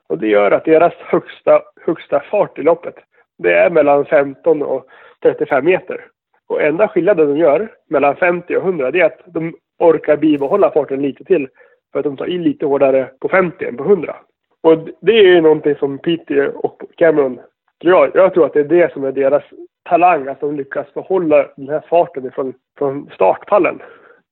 Och 0.07 0.17
det 0.17 0.27
gör 0.27 0.51
att 0.51 0.65
deras 0.65 0.93
högsta, 0.93 1.61
högsta 1.85 2.19
fart 2.19 2.59
i 2.59 2.63
loppet, 2.63 2.95
det 3.37 3.53
är 3.53 3.69
mellan 3.69 4.05
15 4.05 4.61
och 4.61 4.85
35 5.21 5.65
meter. 5.65 6.05
Och 6.47 6.61
enda 6.61 6.87
skillnaden 6.87 7.27
de 7.27 7.37
gör 7.37 7.71
mellan 7.89 8.15
50 8.15 8.55
och 8.57 8.63
100, 8.63 8.91
det 8.91 8.99
är 8.99 9.05
att 9.05 9.21
de 9.25 9.55
orkar 9.79 10.17
bibehålla 10.17 10.71
farten 10.71 11.01
lite 11.01 11.23
till. 11.23 11.47
För 11.91 11.99
att 11.99 12.05
de 12.05 12.17
tar 12.17 12.27
i 12.27 12.37
lite 12.37 12.65
hårdare 12.65 13.09
på 13.19 13.29
50 13.29 13.65
än 13.65 13.77
på 13.77 13.83
100. 13.83 14.15
Och 14.63 14.77
det 15.01 15.11
är 15.11 15.23
ju 15.23 15.41
någonting 15.41 15.75
som 15.75 15.97
Peter 15.97 16.65
och 16.65 16.83
Cameron, 16.97 17.39
tror 17.81 17.93
jag, 17.93 18.11
jag 18.13 18.33
tror 18.33 18.45
att 18.45 18.53
det 18.53 18.59
är 18.59 18.63
det 18.63 18.93
som 18.93 19.03
är 19.03 19.11
deras 19.11 19.43
talang, 19.83 20.27
att 20.27 20.41
de 20.41 20.55
lyckas 20.55 20.93
behålla 20.93 21.47
den 21.57 21.69
här 21.69 21.83
farten 21.89 22.25
ifrån, 22.25 22.53
från 22.77 23.09
startpallen. 23.13 23.81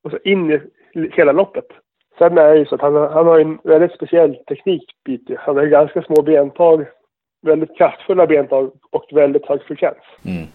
Och 0.04 0.10
så 0.10 0.18
in 0.24 0.50
i 0.50 0.60
hela 1.12 1.32
loppet. 1.32 1.66
Sen 2.18 2.38
är 2.38 2.52
det 2.52 2.58
ju 2.58 2.66
så 2.66 2.74
att 2.74 2.80
han, 2.80 2.94
han 2.94 3.26
har 3.26 3.40
en 3.40 3.58
väldigt 3.64 3.92
speciell 3.92 4.34
teknik, 4.34 4.82
Piteå. 5.04 5.36
Han 5.40 5.56
har 5.56 5.64
ganska 5.64 6.02
små 6.02 6.22
bentag, 6.22 6.86
väldigt 7.42 7.76
kraftfulla 7.78 8.26
bentag 8.26 8.70
och 8.90 9.04
väldigt 9.12 9.46
hög 9.46 9.62
frekvens. 9.62 10.04
Mm. 10.24 10.46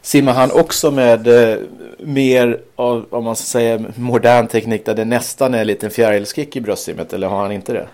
Simmar 0.00 0.32
han 0.32 0.50
också 0.60 0.90
med 0.90 1.26
eh, 1.26 1.58
mer 1.98 2.58
av, 2.76 3.06
om 3.10 3.24
man 3.24 3.36
ska 3.36 3.58
säga, 3.58 3.78
modern 3.98 4.46
teknik 4.46 4.86
där 4.86 4.94
det 4.94 5.04
nästan 5.04 5.54
är 5.54 5.60
en 5.60 5.66
liten 5.66 5.90
fjärilskick 5.90 6.56
i 6.56 6.60
bröstsimmet, 6.60 7.12
eller 7.12 7.28
har 7.28 7.38
han 7.38 7.52
inte 7.52 7.72
det? 7.72 7.88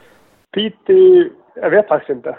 Piteå, 0.55 1.25
jag 1.55 1.70
vet 1.70 1.88
faktiskt 1.88 2.11
inte. 2.11 2.31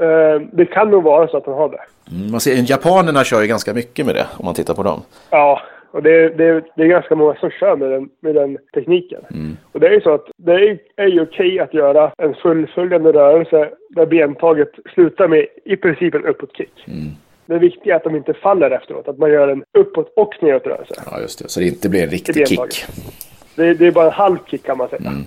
Eh, 0.00 0.40
det 0.52 0.66
kan 0.66 0.90
nog 0.90 1.02
vara 1.02 1.28
så 1.28 1.36
att 1.36 1.46
han 1.46 1.54
har 1.54 1.68
det. 1.68 1.84
Mm, 2.16 2.30
man 2.30 2.40
ser, 2.40 2.70
japanerna 2.70 3.24
kör 3.24 3.40
ju 3.40 3.46
ganska 3.46 3.74
mycket 3.74 4.06
med 4.06 4.14
det, 4.14 4.26
om 4.38 4.44
man 4.44 4.54
tittar 4.54 4.74
på 4.74 4.82
dem. 4.82 5.02
Ja, 5.30 5.60
och 5.96 6.02
det, 6.02 6.28
det, 6.28 6.64
det 6.76 6.82
är 6.82 6.86
ganska 6.86 7.14
många 7.14 7.34
som 7.34 7.50
kör 7.50 7.76
med 7.76 7.90
den, 7.90 8.08
med 8.20 8.34
den 8.34 8.58
tekniken. 8.74 9.20
Mm. 9.30 9.56
Och 9.72 9.80
det 9.80 9.86
är 9.86 9.92
ju 9.92 10.00
så 10.00 10.14
att 10.14 10.26
det 10.36 10.52
är, 10.52 10.78
är 10.96 11.06
ju 11.06 11.22
okej 11.22 11.60
att 11.60 11.74
göra 11.74 12.12
en 12.18 12.34
fullföljande 12.34 13.12
rörelse 13.12 13.70
där 13.90 14.06
bentaget 14.06 14.70
slutar 14.94 15.28
med 15.28 15.46
i 15.64 15.76
princip 15.76 16.14
en 16.14 16.24
uppåtkick. 16.24 16.84
Mm. 16.86 17.10
Det 17.46 17.58
viktiga 17.58 17.94
är 17.94 17.96
att 17.96 18.04
de 18.04 18.16
inte 18.16 18.34
faller 18.34 18.70
efteråt, 18.70 19.08
att 19.08 19.18
man 19.18 19.30
gör 19.30 19.48
en 19.48 19.64
uppåt 19.78 20.12
och 20.16 20.34
neråt 20.40 20.66
rörelse. 20.66 20.94
Ja, 21.10 21.20
just 21.20 21.42
det. 21.42 21.48
Så 21.48 21.60
det 21.60 21.66
inte 21.66 21.88
blir 21.88 22.02
en 22.02 22.10
riktig 22.10 22.48
kick. 22.48 22.84
Det, 23.54 23.74
det, 23.74 23.86
är 23.86 23.92
bara 23.92 24.06
en 24.06 24.12
halv 24.12 24.38
kick 24.46 24.62
kan 24.62 24.78
man 24.78 24.88
säga. 24.88 25.10
Mm. 25.10 25.24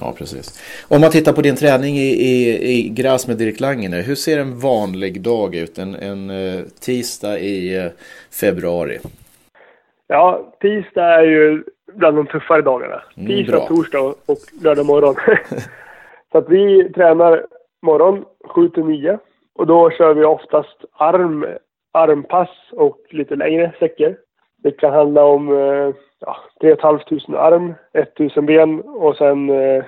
Ja, 0.00 0.14
precis. 0.18 0.60
Om 0.88 1.00
man 1.00 1.10
tittar 1.10 1.32
på 1.32 1.42
din 1.42 1.56
träning 1.56 1.96
i, 1.96 2.10
i, 2.10 2.70
i 2.72 2.88
gräs 2.88 3.26
med 3.26 3.36
Dirk 3.36 3.60
Lange 3.60 4.02
hur 4.02 4.14
ser 4.14 4.38
en 4.38 4.58
vanlig 4.58 5.20
dag 5.20 5.54
ut? 5.54 5.78
En, 5.78 5.94
en 5.94 6.30
uh, 6.30 6.62
tisdag 6.80 7.38
i 7.38 7.78
uh, 7.78 7.90
februari? 8.30 8.98
Ja, 10.12 10.52
tisdag 10.60 11.04
är 11.04 11.22
ju 11.22 11.64
bland 11.92 12.16
de 12.16 12.26
tuffare 12.26 12.62
dagarna. 12.62 13.02
Mm, 13.16 13.28
tisdag, 13.28 13.56
mm, 13.56 13.68
torsdag 13.68 14.00
och 14.00 14.38
lördag 14.62 14.86
morgon. 14.86 15.14
så 16.32 16.38
att 16.38 16.48
vi 16.48 16.92
tränar 16.92 17.46
morgon 17.82 18.24
7 18.44 18.68
till 18.68 18.84
9 18.84 19.18
och 19.54 19.66
då 19.66 19.90
kör 19.90 20.14
vi 20.14 20.24
oftast 20.24 20.84
arm, 20.92 21.46
armpass 21.92 22.48
och 22.72 22.98
lite 23.10 23.36
längre 23.36 23.72
sträckor. 23.76 24.16
Det 24.62 24.70
kan 24.70 24.92
handla 24.92 25.24
om 25.24 25.48
uh, 25.48 25.94
ja, 26.20 26.36
3 26.60 26.76
500 26.76 27.04
arm, 27.38 27.74
1000 27.92 28.46
ben 28.46 28.80
och 28.80 29.16
sen 29.16 29.50
eh, 29.50 29.84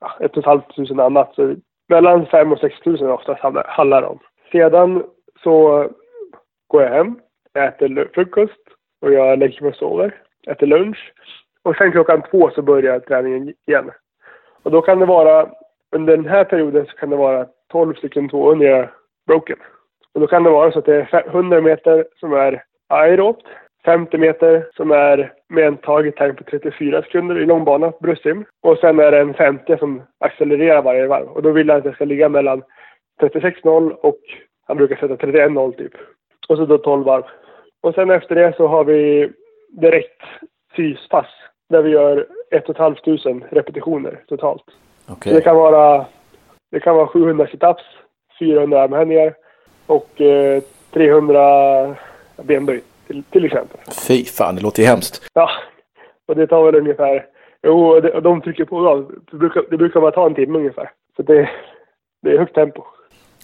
ja, 0.00 0.12
1 0.20 0.34
500 0.44 1.04
annat. 1.04 1.34
Så 1.34 1.54
mellan 1.88 2.26
5 2.26 2.52
och 2.52 2.58
6 2.58 2.74
000 2.84 3.10
oftast 3.10 3.40
handlar 3.66 4.00
det 4.00 4.06
om. 4.08 4.18
Sedan 4.52 5.04
så 5.42 5.86
går 6.68 6.82
jag 6.82 6.90
hem, 6.90 7.20
äter 7.54 8.10
frukost 8.14 8.69
och 9.00 9.12
jag 9.12 9.38
lägger 9.38 9.62
mig 9.62 9.68
och 9.68 9.76
sover, 9.76 10.14
äter 10.46 10.66
lunch. 10.66 11.12
Och 11.62 11.76
sen 11.76 11.92
klockan 11.92 12.22
två 12.30 12.50
så 12.50 12.62
börjar 12.62 13.00
träningen 13.00 13.54
igen. 13.66 13.90
Och 14.62 14.70
då 14.70 14.82
kan 14.82 14.98
det 14.98 15.06
vara, 15.06 15.50
under 15.96 16.16
den 16.16 16.28
här 16.28 16.44
perioden 16.44 16.86
så 16.86 16.92
kan 16.92 17.10
det 17.10 17.16
vara 17.16 17.46
12 17.72 17.94
stycken 17.94 18.28
200 18.28 18.88
broken. 19.26 19.58
Och 20.14 20.20
då 20.20 20.26
kan 20.26 20.44
det 20.44 20.50
vara 20.50 20.72
så 20.72 20.78
att 20.78 20.84
det 20.84 20.96
är 20.96 21.28
100 21.28 21.60
meter 21.60 22.04
som 22.20 22.32
är 22.32 22.62
aerobt 22.88 23.46
50 23.84 24.18
meter 24.18 24.66
som 24.76 24.90
är 24.90 25.32
med 25.48 25.66
en 25.66 25.76
target 25.76 26.16
time 26.16 26.32
på 26.32 26.44
34 26.44 27.02
sekunder 27.02 27.38
i 27.38 27.46
långbana, 27.46 27.92
bröstsim. 28.00 28.44
Och 28.62 28.78
sen 28.78 29.00
är 29.00 29.10
det 29.10 29.20
en 29.20 29.34
50 29.34 29.78
som 29.78 30.02
accelererar 30.20 30.82
varje 30.82 31.06
varv. 31.06 31.28
Och 31.28 31.42
då 31.42 31.50
vill 31.50 31.70
han 31.70 31.78
att 31.78 31.84
det 31.84 31.92
ska 31.92 32.04
ligga 32.04 32.28
mellan 32.28 32.62
36.0 33.20 33.90
och 33.90 34.20
han 34.66 34.76
brukar 34.76 34.96
sätta 34.96 35.16
31.0 35.16 35.76
typ. 35.76 35.92
Och 36.48 36.56
så 36.56 36.66
då 36.66 36.78
12 36.78 37.04
varv. 37.04 37.24
Och 37.80 37.94
sen 37.94 38.10
efter 38.10 38.34
det 38.34 38.56
så 38.56 38.66
har 38.66 38.84
vi 38.84 39.30
direkt 39.68 40.22
fyspass 40.76 41.26
där 41.68 41.82
vi 41.82 41.90
gör 41.90 42.26
1 42.50 42.66
500 42.76 43.46
repetitioner 43.50 44.24
totalt. 44.28 44.64
Okay. 45.08 45.32
Det 45.32 45.40
kan 45.40 45.56
vara 45.56 46.06
det 46.70 46.80
kan 46.80 46.96
vara 46.96 47.06
700 47.06 47.46
situps, 47.46 47.82
400 48.38 48.82
armhävningar 48.82 49.34
och 49.86 50.20
eh, 50.20 50.62
300 50.92 51.96
benböj 52.42 52.82
till, 53.06 53.22
till 53.22 53.44
exempel. 53.44 53.80
Fy 54.08 54.24
fan, 54.24 54.54
det 54.54 54.62
låter 54.62 54.82
ju 54.82 54.88
hemskt. 54.88 55.22
Ja, 55.34 55.50
och 56.28 56.36
det 56.36 56.46
tar 56.46 56.64
väl 56.64 56.74
ungefär... 56.74 57.26
Jo, 57.62 57.88
och 58.14 58.22
de 58.22 58.40
trycker 58.40 58.64
på. 58.64 58.84
Ja, 58.84 59.04
det, 59.30 59.36
brukar, 59.36 59.64
det 59.70 59.76
brukar 59.76 60.00
bara 60.00 60.10
ta 60.10 60.26
en 60.26 60.34
timme 60.34 60.58
ungefär. 60.58 60.90
Så 61.16 61.22
det, 61.22 61.50
det 62.22 62.30
är 62.30 62.38
högt 62.38 62.54
tempo. 62.54 62.84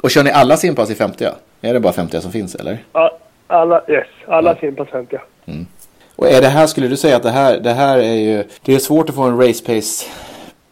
Och 0.03 0.11
kör 0.11 0.25
ni 0.25 0.31
alla 0.31 0.57
simpass 0.57 0.91
i 0.91 0.95
50? 0.95 1.25
Är 1.61 1.75
det 1.75 1.81
bara 1.81 1.93
50 1.93 2.21
som 2.21 2.33
finns 2.33 2.55
eller? 2.55 2.79
Ja, 2.93 3.19
alla, 3.47 3.83
yes. 3.89 4.07
Alla 4.27 4.51
ja. 4.51 4.57
simpass 4.61 4.89
50. 4.89 5.19
Mm. 5.47 5.67
Och 6.17 6.27
är 6.27 6.41
det 6.41 6.49
här, 6.49 6.67
skulle 6.67 6.89
du 6.89 6.97
säga 6.97 7.17
att 7.17 7.23
det 7.23 7.31
här, 7.31 7.61
det 7.61 7.73
här 7.73 7.99
är 7.99 8.15
ju... 8.15 8.45
Det 8.63 8.75
är 8.75 8.79
svårt 8.79 9.09
att 9.09 9.15
få 9.15 9.23
en 9.23 9.39
race 9.41 9.65
pace 9.65 10.07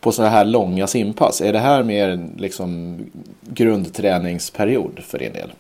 på 0.01 0.13
så 0.13 0.23
här 0.23 0.45
långa 0.45 0.87
simpass. 0.87 1.41
Är 1.41 1.53
det 1.53 1.59
här 1.59 1.83
mer 1.83 2.09
en 2.09 2.35
liksom, 2.39 2.99
grundträningsperiod 3.41 5.01
för 5.05 5.19
din 5.19 5.33
del? 5.33 5.53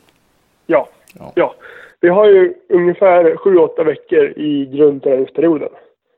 Ja. 0.66 0.88
ja. 1.18 1.33
ja. 1.35 1.54
Vi 2.00 2.09
har 2.09 2.26
ju 2.26 2.54
ungefär 2.68 3.25
7-8 3.35 3.85
veckor 3.85 4.25
i 4.25 4.66
grundträningsperioden. 4.66 5.68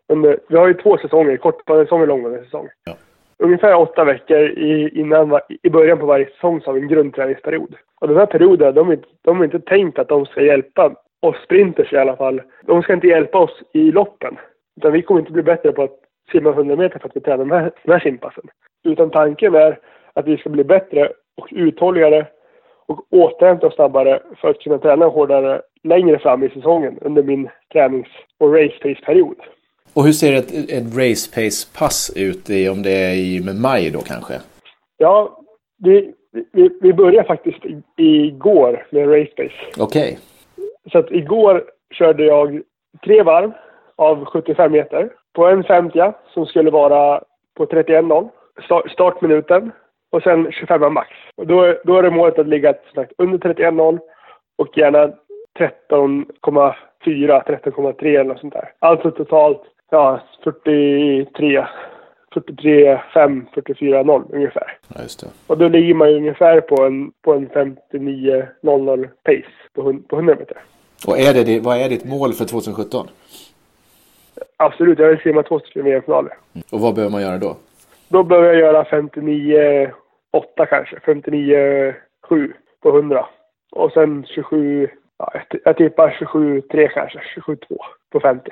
Men 0.09 0.37
vi 0.49 0.57
har 0.57 0.69
ju 0.69 0.75
två 0.75 0.99
säsonger, 0.99 1.37
kortare 1.37 1.85
säsong 1.85 2.01
och 2.01 2.09
långare 2.09 2.45
säsong. 2.45 2.69
Ja. 2.85 2.93
Ungefär 3.39 3.75
åtta 3.75 4.05
veckor 4.05 4.39
i, 4.39 5.01
innan, 5.01 5.41
i 5.63 5.71
början 5.71 5.99
på 5.99 6.07
varje 6.07 6.27
säsong 6.27 6.61
så 6.61 6.67
har 6.67 6.75
vi 6.75 6.81
en 6.81 6.89
grundträningsperiod. 6.89 7.75
Och 8.01 8.09
den 8.09 8.17
här 8.17 8.27
perioden, 8.27 8.75
de, 8.75 8.97
de 9.23 9.41
är 9.41 9.45
inte 9.45 9.61
tänkt 9.61 9.99
att 9.99 10.09
de 10.09 10.27
ska 10.27 10.43
hjälpa 10.43 10.95
oss 11.23 11.37
sprinters 11.45 11.93
i 11.93 11.97
alla 11.97 12.17
fall. 12.17 12.43
De 12.63 12.83
ska 12.83 12.93
inte 12.93 13.07
hjälpa 13.07 13.39
oss 13.39 13.63
i 13.73 13.93
loppen. 13.93 14.37
Utan 14.77 14.93
vi 14.93 15.03
kommer 15.03 15.21
inte 15.21 15.33
bli 15.33 15.43
bättre 15.43 15.73
på 15.73 15.83
att 15.83 15.99
simma 16.33 16.51
100 16.51 16.77
meter 16.77 16.99
för 16.99 17.09
att 17.09 17.17
vi 17.17 17.21
tränar 17.21 17.45
den 17.45 17.51
här, 17.51 17.73
den 17.83 17.93
här 17.93 18.01
simpassen. 18.01 18.45
Utan 18.85 19.11
tanken 19.11 19.55
är 19.55 19.79
att 20.13 20.27
vi 20.27 20.37
ska 20.37 20.51
bli 20.51 20.65
bättre 20.65 21.13
och 21.37 21.49
uthålligare 21.51 22.27
och 22.87 23.01
återhämta 23.11 23.67
oss 23.67 23.75
snabbare 23.75 24.23
för 24.41 24.49
att 24.49 24.61
kunna 24.61 24.79
träna 24.79 25.07
hårdare 25.07 25.63
längre 25.83 26.19
fram 26.19 26.43
i 26.43 26.49
säsongen 26.49 26.99
under 27.01 27.23
min 27.23 27.49
tränings 27.73 28.09
och 28.39 28.55
race-period. 28.55 29.37
Och 29.97 30.05
hur 30.05 30.13
ser 30.13 30.33
ett, 30.33 30.53
ett 30.79 30.97
race 30.97 31.25
pace-pass 31.35 32.13
ut 32.17 32.51
i, 32.51 32.69
om 32.69 32.83
det 32.83 32.91
är 32.91 33.15
i 33.15 33.41
maj 33.63 33.91
då 33.91 34.01
kanske? 34.01 34.35
Ja, 34.97 35.39
vi, 35.79 36.13
vi, 36.53 36.71
vi 36.81 36.93
börjar 36.93 37.25
faktiskt 37.25 37.65
igår 37.97 38.87
med 38.91 39.09
race 39.09 39.33
pace. 39.37 39.83
Okej. 39.85 40.03
Okay. 40.03 40.17
Så 40.93 40.99
att 40.99 41.11
igår 41.11 41.65
körde 41.91 42.25
jag 42.25 42.63
tre 43.05 43.23
varv 43.23 43.53
av 43.97 44.25
75 44.25 44.73
meter 44.73 45.13
på 45.35 45.47
en 45.47 45.65
50 45.65 46.13
som 46.35 46.47
skulle 46.47 46.71
vara 46.71 47.23
på 47.55 47.67
31.0 47.67 48.29
startminuten 48.89 49.73
och 50.11 50.23
sen 50.23 50.53
25 50.53 50.95
max. 50.95 51.11
Och 51.37 51.47
då, 51.47 51.75
då 51.85 51.97
är 51.99 52.03
det 52.03 52.11
målet 52.11 52.39
att 52.39 52.49
ligga 52.49 52.75
snart 52.93 53.13
under 53.19 53.39
31.0 53.39 53.99
och 54.59 54.79
gärna 54.79 55.07
13,4, 55.59 56.75
13,3 57.05 58.05
eller 58.05 58.25
något 58.25 58.41
sånt 58.41 58.53
där. 58.53 58.73
Alltså 58.79 59.11
totalt 59.11 59.63
ja, 59.91 60.21
43, 60.45 61.67
43, 62.35 63.01
5, 63.15 63.47
44, 63.55 64.03
0 64.03 64.25
ungefär. 64.33 64.79
Ja, 64.95 65.03
just 65.03 65.21
det. 65.21 65.27
Och 65.47 65.59
då 65.59 65.69
ligger 65.69 65.95
man 65.95 66.11
ju 66.11 66.17
ungefär 66.17 66.61
på 66.61 66.85
en, 66.85 67.13
på 67.23 67.35
en 67.35 67.49
59, 67.49 68.47
00 68.63 69.09
pace 69.23 69.45
på, 69.75 69.83
på 70.09 70.17
100 70.17 70.37
meter. 70.39 70.57
Och 71.07 71.19
är 71.19 71.45
det, 71.45 71.61
vad 71.61 71.81
är 71.81 71.89
ditt 71.89 72.05
mål 72.05 72.33
för 72.33 72.45
2017? 72.45 73.07
Absolut, 74.57 74.99
jag 74.99 75.09
vill 75.09 75.19
simma 75.19 75.43
två 75.43 75.61
stycken 75.61 75.85
VM-finaler. 75.85 76.33
Och 76.71 76.81
vad 76.81 76.95
behöver 76.95 77.13
man 77.13 77.23
göra 77.23 77.39
då? 77.39 77.57
Då 78.09 78.23
behöver 78.23 78.49
jag 78.49 78.59
göra 78.59 78.85
59, 78.85 79.91
8 80.33 80.67
kanske. 80.67 81.01
59, 81.01 81.95
7 82.29 82.53
på 82.83 82.89
100. 82.89 83.27
Och 83.73 83.93
sen 83.93 84.27
27, 84.35 84.89
ja, 85.19 85.33
jag 85.65 85.77
tippar 85.77 86.17
27, 86.19 86.61
3 86.61 86.89
kanske. 86.89 87.21
27, 87.35 87.57
2 87.57 87.77
på 88.13 88.21
50. 88.21 88.51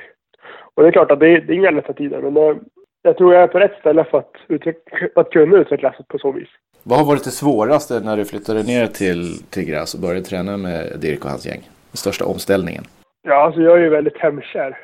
Och 0.75 0.83
det 0.83 0.89
är 0.89 0.93
klart 0.93 1.11
att 1.11 1.21
det 1.21 1.29
är, 1.29 1.41
det 1.41 1.53
är 1.53 1.57
inga 1.57 1.71
lätta 1.71 1.93
tider, 1.93 2.21
men 2.21 2.35
det, 2.35 2.59
jag 3.03 3.17
tror 3.17 3.35
jag 3.35 3.43
är 3.43 3.47
på 3.47 3.59
rätt 3.59 3.79
ställe 3.81 4.05
för 4.05 4.19
att, 4.19 4.33
utveckla, 4.49 5.09
att 5.15 5.31
kunna 5.31 5.57
utvecklas 5.57 5.95
på 6.09 6.19
så 6.19 6.33
vis. 6.33 6.49
Vad 6.83 6.99
har 6.99 7.07
varit 7.07 7.25
det 7.25 7.31
svåraste 7.31 8.01
när 8.01 8.17
du 8.17 8.25
flyttade 8.25 8.63
ner 8.63 8.87
till, 8.87 9.21
Gräs 9.67 9.95
och 9.95 10.01
började 10.01 10.23
träna 10.23 10.57
med 10.57 11.01
Dirk 11.01 11.25
och 11.25 11.31
hans 11.31 11.47
gäng? 11.47 11.61
Den 11.91 11.97
största 11.97 12.25
omställningen? 12.25 12.85
Ja, 13.23 13.35
alltså 13.35 13.61
jag 13.61 13.79
är 13.79 13.83
ju 13.83 13.89
väldigt 13.89 14.19
hemkär. 14.19 14.79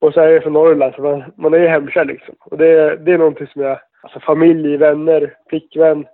Och 0.00 0.12
så 0.12 0.20
är 0.20 0.28
jag 0.28 0.42
från 0.42 0.52
Norrland, 0.52 0.94
så 0.94 1.02
man, 1.02 1.24
man 1.36 1.54
är 1.54 1.58
ju 1.58 1.68
hemkär 1.68 2.04
liksom. 2.04 2.34
Och 2.40 2.58
det, 2.58 2.96
det 2.96 3.12
är 3.12 3.18
någonting 3.18 3.46
som 3.46 3.62
jag, 3.62 3.78
alltså 4.02 4.20
familj, 4.20 4.76
vänner, 4.76 5.34
flickvän, 5.48 6.06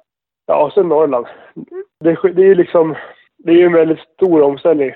ja 0.47 0.65
och 0.65 0.73
sen 0.73 0.89
Norrland. 0.89 1.27
Det, 2.05 2.17
det 2.35 2.43
är 2.43 2.47
ju 2.47 2.55
liksom, 2.55 2.97
det 3.39 3.53
är 3.53 3.57
ju 3.57 3.67
en 3.67 3.73
väldigt 3.73 4.01
stor 4.15 4.43
omställning. 4.43 4.93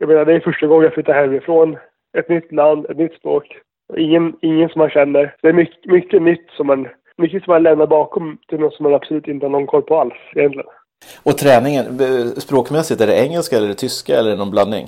Jag 0.00 0.08
menar, 0.08 0.24
det 0.24 0.34
är 0.34 0.40
första 0.40 0.66
gången 0.66 0.84
jag 0.84 0.94
flyttar 0.94 1.14
hemifrån 1.14 1.76
ett 2.18 2.28
nytt 2.28 2.52
land, 2.52 2.86
ett 2.90 2.96
nytt 2.96 3.14
språk. 3.14 3.58
Ingen, 3.96 4.36
ingen 4.40 4.68
som 4.68 4.78
man 4.78 4.90
känner. 4.90 5.34
Det 5.42 5.48
är 5.48 5.52
mycket, 5.52 5.86
mycket 5.86 6.22
nytt 6.22 6.50
som 6.56 6.66
man, 6.66 6.88
mycket 7.16 7.44
som 7.44 7.52
man 7.52 7.62
lämnar 7.62 7.86
bakom 7.86 8.38
till 8.48 8.60
något 8.60 8.74
som 8.74 8.84
man 8.84 8.94
absolut 8.94 9.28
inte 9.28 9.46
har 9.46 9.50
någon 9.50 9.66
koll 9.66 9.82
på 9.82 10.00
alls 10.00 10.14
egentligen. 10.34 10.68
Och 11.22 11.38
träningen, 11.38 11.84
språkmässigt, 12.40 13.00
är 13.00 13.06
det 13.06 13.24
engelska 13.24 13.56
eller 13.56 13.66
är 13.66 13.68
det 13.68 13.74
tyska 13.74 14.18
eller 14.18 14.30
är 14.30 14.32
det 14.32 14.38
någon 14.38 14.50
blandning? 14.50 14.86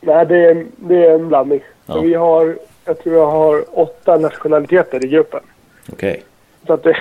Nej, 0.00 0.26
det 0.26 0.44
är, 0.44 0.66
det 0.76 1.06
är 1.06 1.14
en 1.14 1.28
blandning. 1.28 1.60
Ja. 1.86 2.00
Vi 2.00 2.14
har, 2.14 2.58
jag 2.84 2.98
tror 2.98 3.14
jag 3.14 3.26
har 3.26 3.78
åtta 3.78 4.16
nationaliteter 4.16 5.04
i 5.04 5.08
gruppen. 5.08 5.40
Okej. 5.92 6.10
Okay. 6.10 6.22
Så 6.66 6.72
att 6.72 6.82
det, 6.82 6.96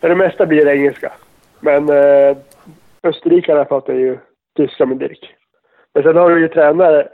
det 0.00 0.14
mesta 0.14 0.46
blir 0.46 0.68
engelska. 0.68 1.12
Men 1.60 1.88
eh, 1.88 2.36
österrikarna 3.02 3.64
pratar 3.64 3.92
ju 3.92 4.18
tyska 4.56 4.86
med 4.86 4.96
Dirk. 4.96 5.34
Men 5.94 6.02
sen 6.02 6.16
har 6.16 6.30
du 6.30 6.40
ju 6.40 6.48
tränare 6.48 7.08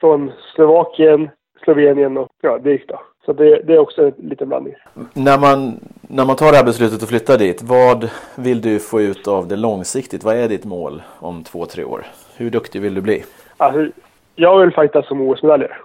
från 0.00 0.32
Slovakien, 0.54 1.30
Slovenien 1.64 2.16
och 2.16 2.28
ja, 2.40 2.58
dit 2.58 2.88
då. 2.88 3.00
Så 3.26 3.32
det, 3.32 3.62
det, 3.62 3.74
är 3.74 3.78
också 3.78 4.02
en 4.02 4.28
liten 4.28 4.48
blandning. 4.48 4.74
När 5.14 5.38
man, 5.38 5.80
när 6.00 6.24
man 6.24 6.36
tar 6.36 6.50
det 6.50 6.56
här 6.56 6.64
beslutet 6.64 7.02
att 7.02 7.08
flytta 7.08 7.36
dit, 7.36 7.62
vad 7.62 8.10
vill 8.36 8.60
du 8.60 8.78
få 8.78 9.00
ut 9.00 9.28
av 9.28 9.48
det 9.48 9.56
långsiktigt? 9.56 10.24
Vad 10.24 10.36
är 10.36 10.48
ditt 10.48 10.64
mål 10.64 11.02
om 11.18 11.44
två, 11.44 11.66
tre 11.66 11.84
år? 11.84 12.02
Hur 12.36 12.50
duktig 12.50 12.82
vill 12.82 12.94
du 12.94 13.00
bli? 13.00 13.24
Alltså, 13.56 13.88
jag 14.34 14.60
vill 14.60 14.74
fighta 14.74 15.02
som 15.02 15.20
OS-medaljer. 15.20 15.78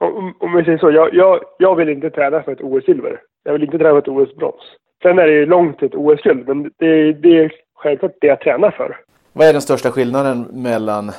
Om, 0.00 0.34
om 0.38 0.52
vi 0.52 0.64
säger 0.64 0.78
så, 0.78 0.90
jag, 0.90 1.14
jag, 1.14 1.40
jag 1.58 1.76
vill 1.76 1.88
inte 1.88 2.10
träna 2.10 2.42
för 2.42 2.52
ett 2.52 2.60
OS-silver. 2.60 3.20
Jag 3.44 3.52
vill 3.52 3.64
inte 3.64 3.78
träna 3.78 3.90
för 3.90 3.98
ett 3.98 4.08
OS-brons. 4.08 4.62
Sen 5.02 5.18
är 5.18 5.26
det 5.26 5.32
ju 5.32 5.46
långt 5.46 5.78
till 5.78 5.88
ett 5.88 5.94
OS-guld, 5.94 6.48
men 6.48 6.62
det, 6.62 7.12
det 7.12 7.38
är 7.38 7.52
självklart 7.74 8.12
det 8.20 8.26
jag 8.26 8.40
tränar 8.40 8.70
för. 8.70 8.96
Vad 9.32 9.48
är 9.48 9.52
den 9.52 9.62
största 9.62 9.90
skillnaden 9.90 10.46
mellan 10.52 11.10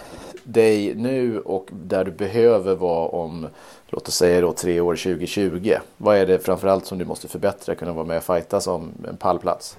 dig 0.43 0.95
nu 0.95 1.39
och 1.39 1.69
där 1.71 2.03
du 2.03 2.11
behöver 2.11 2.75
vara 2.75 3.07
om, 3.07 3.47
låt 3.89 4.07
oss 4.07 4.13
säga 4.13 4.41
då 4.41 4.53
tre 4.53 4.81
år 4.81 4.95
2020? 4.95 5.73
Vad 5.97 6.17
är 6.17 6.25
det 6.25 6.45
framförallt 6.45 6.85
som 6.85 6.97
du 6.97 7.05
måste 7.05 7.27
förbättra, 7.27 7.75
kunna 7.75 7.93
vara 7.93 8.05
med 8.05 8.17
och 8.17 8.23
fighta 8.23 8.59
som 8.59 8.91
en 9.09 9.17
pallplats? 9.17 9.77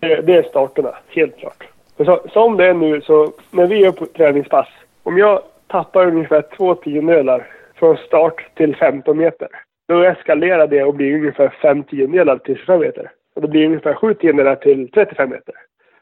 Det, 0.00 0.20
det 0.20 0.34
är 0.34 0.42
starterna, 0.42 0.94
helt 1.08 1.36
klart. 1.36 1.68
Så, 1.96 2.20
som 2.32 2.56
det 2.56 2.66
är 2.66 2.74
nu 2.74 3.00
så, 3.00 3.32
när 3.50 3.66
vi 3.66 3.84
är 3.84 3.92
på 3.92 4.06
träningspass, 4.06 4.68
om 5.02 5.18
jag 5.18 5.42
tappar 5.66 6.06
ungefär 6.06 6.44
två 6.56 6.74
tiondelar 6.74 7.46
från 7.74 7.96
start 7.96 8.46
till 8.54 8.76
15 8.76 9.16
meter, 9.16 9.48
då 9.88 10.02
eskalerar 10.02 10.66
det 10.66 10.84
och 10.84 10.94
blir 10.94 11.14
ungefär 11.14 11.48
fem 11.62 11.82
tiondelar 11.82 12.38
till 12.38 12.56
25 12.56 12.80
meter. 12.80 13.10
Och 13.34 13.42
det 13.42 13.48
blir 13.48 13.66
ungefär 13.66 13.94
sju 13.94 14.14
tiondelar 14.14 14.56
till 14.56 14.90
35 14.90 15.30
meter. 15.30 15.54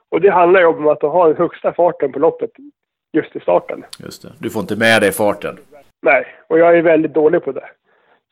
Och 0.08 0.20
det 0.20 0.30
handlar 0.30 0.60
ju 0.60 0.66
om 0.66 0.88
att 0.88 1.02
ha 1.02 1.28
den 1.28 1.36
högsta 1.36 1.72
farten 1.72 2.12
på 2.12 2.18
loppet 2.18 2.50
just 3.12 3.36
i 3.36 3.40
starten. 3.40 3.84
Just 3.98 4.22
det. 4.22 4.28
Du 4.38 4.50
får 4.50 4.60
inte 4.60 4.76
med 4.76 5.02
dig 5.02 5.12
farten. 5.12 5.58
Nej, 6.02 6.26
och 6.46 6.58
jag 6.58 6.78
är 6.78 6.82
väldigt 6.82 7.14
dålig 7.14 7.44
på 7.44 7.52
det. 7.52 7.68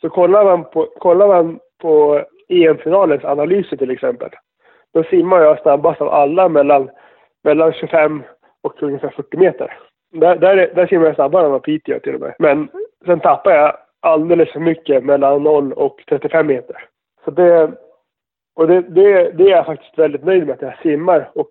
Så 0.01 0.09
kollar 0.09 0.45
man 0.45 0.65
på, 0.65 0.87
kollar 0.99 1.29
man 1.29 1.59
på 1.83 2.25
EM-finalens 2.49 3.25
analyser 3.25 3.77
till 3.77 3.91
exempel, 3.91 4.31
då 4.95 5.05
simmar 5.05 5.41
jag 5.41 5.63
snabbast 5.63 6.01
av 6.01 6.09
alla 6.09 6.49
mellan, 6.49 6.91
mellan 7.45 7.73
25 7.73 8.23
och 8.63 8.83
ungefär 8.83 9.09
40 9.09 9.37
meter. 9.37 9.79
Där, 10.13 10.37
där, 10.37 10.57
där 10.75 10.87
simmar 10.87 11.07
jag 11.07 11.15
snabbare 11.15 11.45
än 11.45 11.53
vad 11.53 11.63
Piteå 11.63 12.01
till 12.01 12.15
och 12.15 12.21
med. 12.21 12.35
Men 12.39 12.69
sen 13.07 13.21
tappar 13.21 13.51
jag 13.51 13.77
alldeles 14.01 14.53
för 14.53 14.61
mycket 14.61 15.05
mellan 15.05 15.43
0 15.43 15.73
och 15.73 16.05
35 16.09 16.47
meter. 16.47 16.77
Så 17.25 17.31
det, 17.31 17.71
och 18.57 18.67
det, 18.67 18.81
det, 18.81 19.31
det 19.31 19.45
är 19.45 19.51
jag 19.51 19.67
faktiskt 19.67 19.99
väldigt 19.99 20.25
nöjd 20.25 20.47
med 20.47 20.55
att 20.55 20.63
jag 20.63 20.79
simmar 20.83 21.31
och 21.35 21.51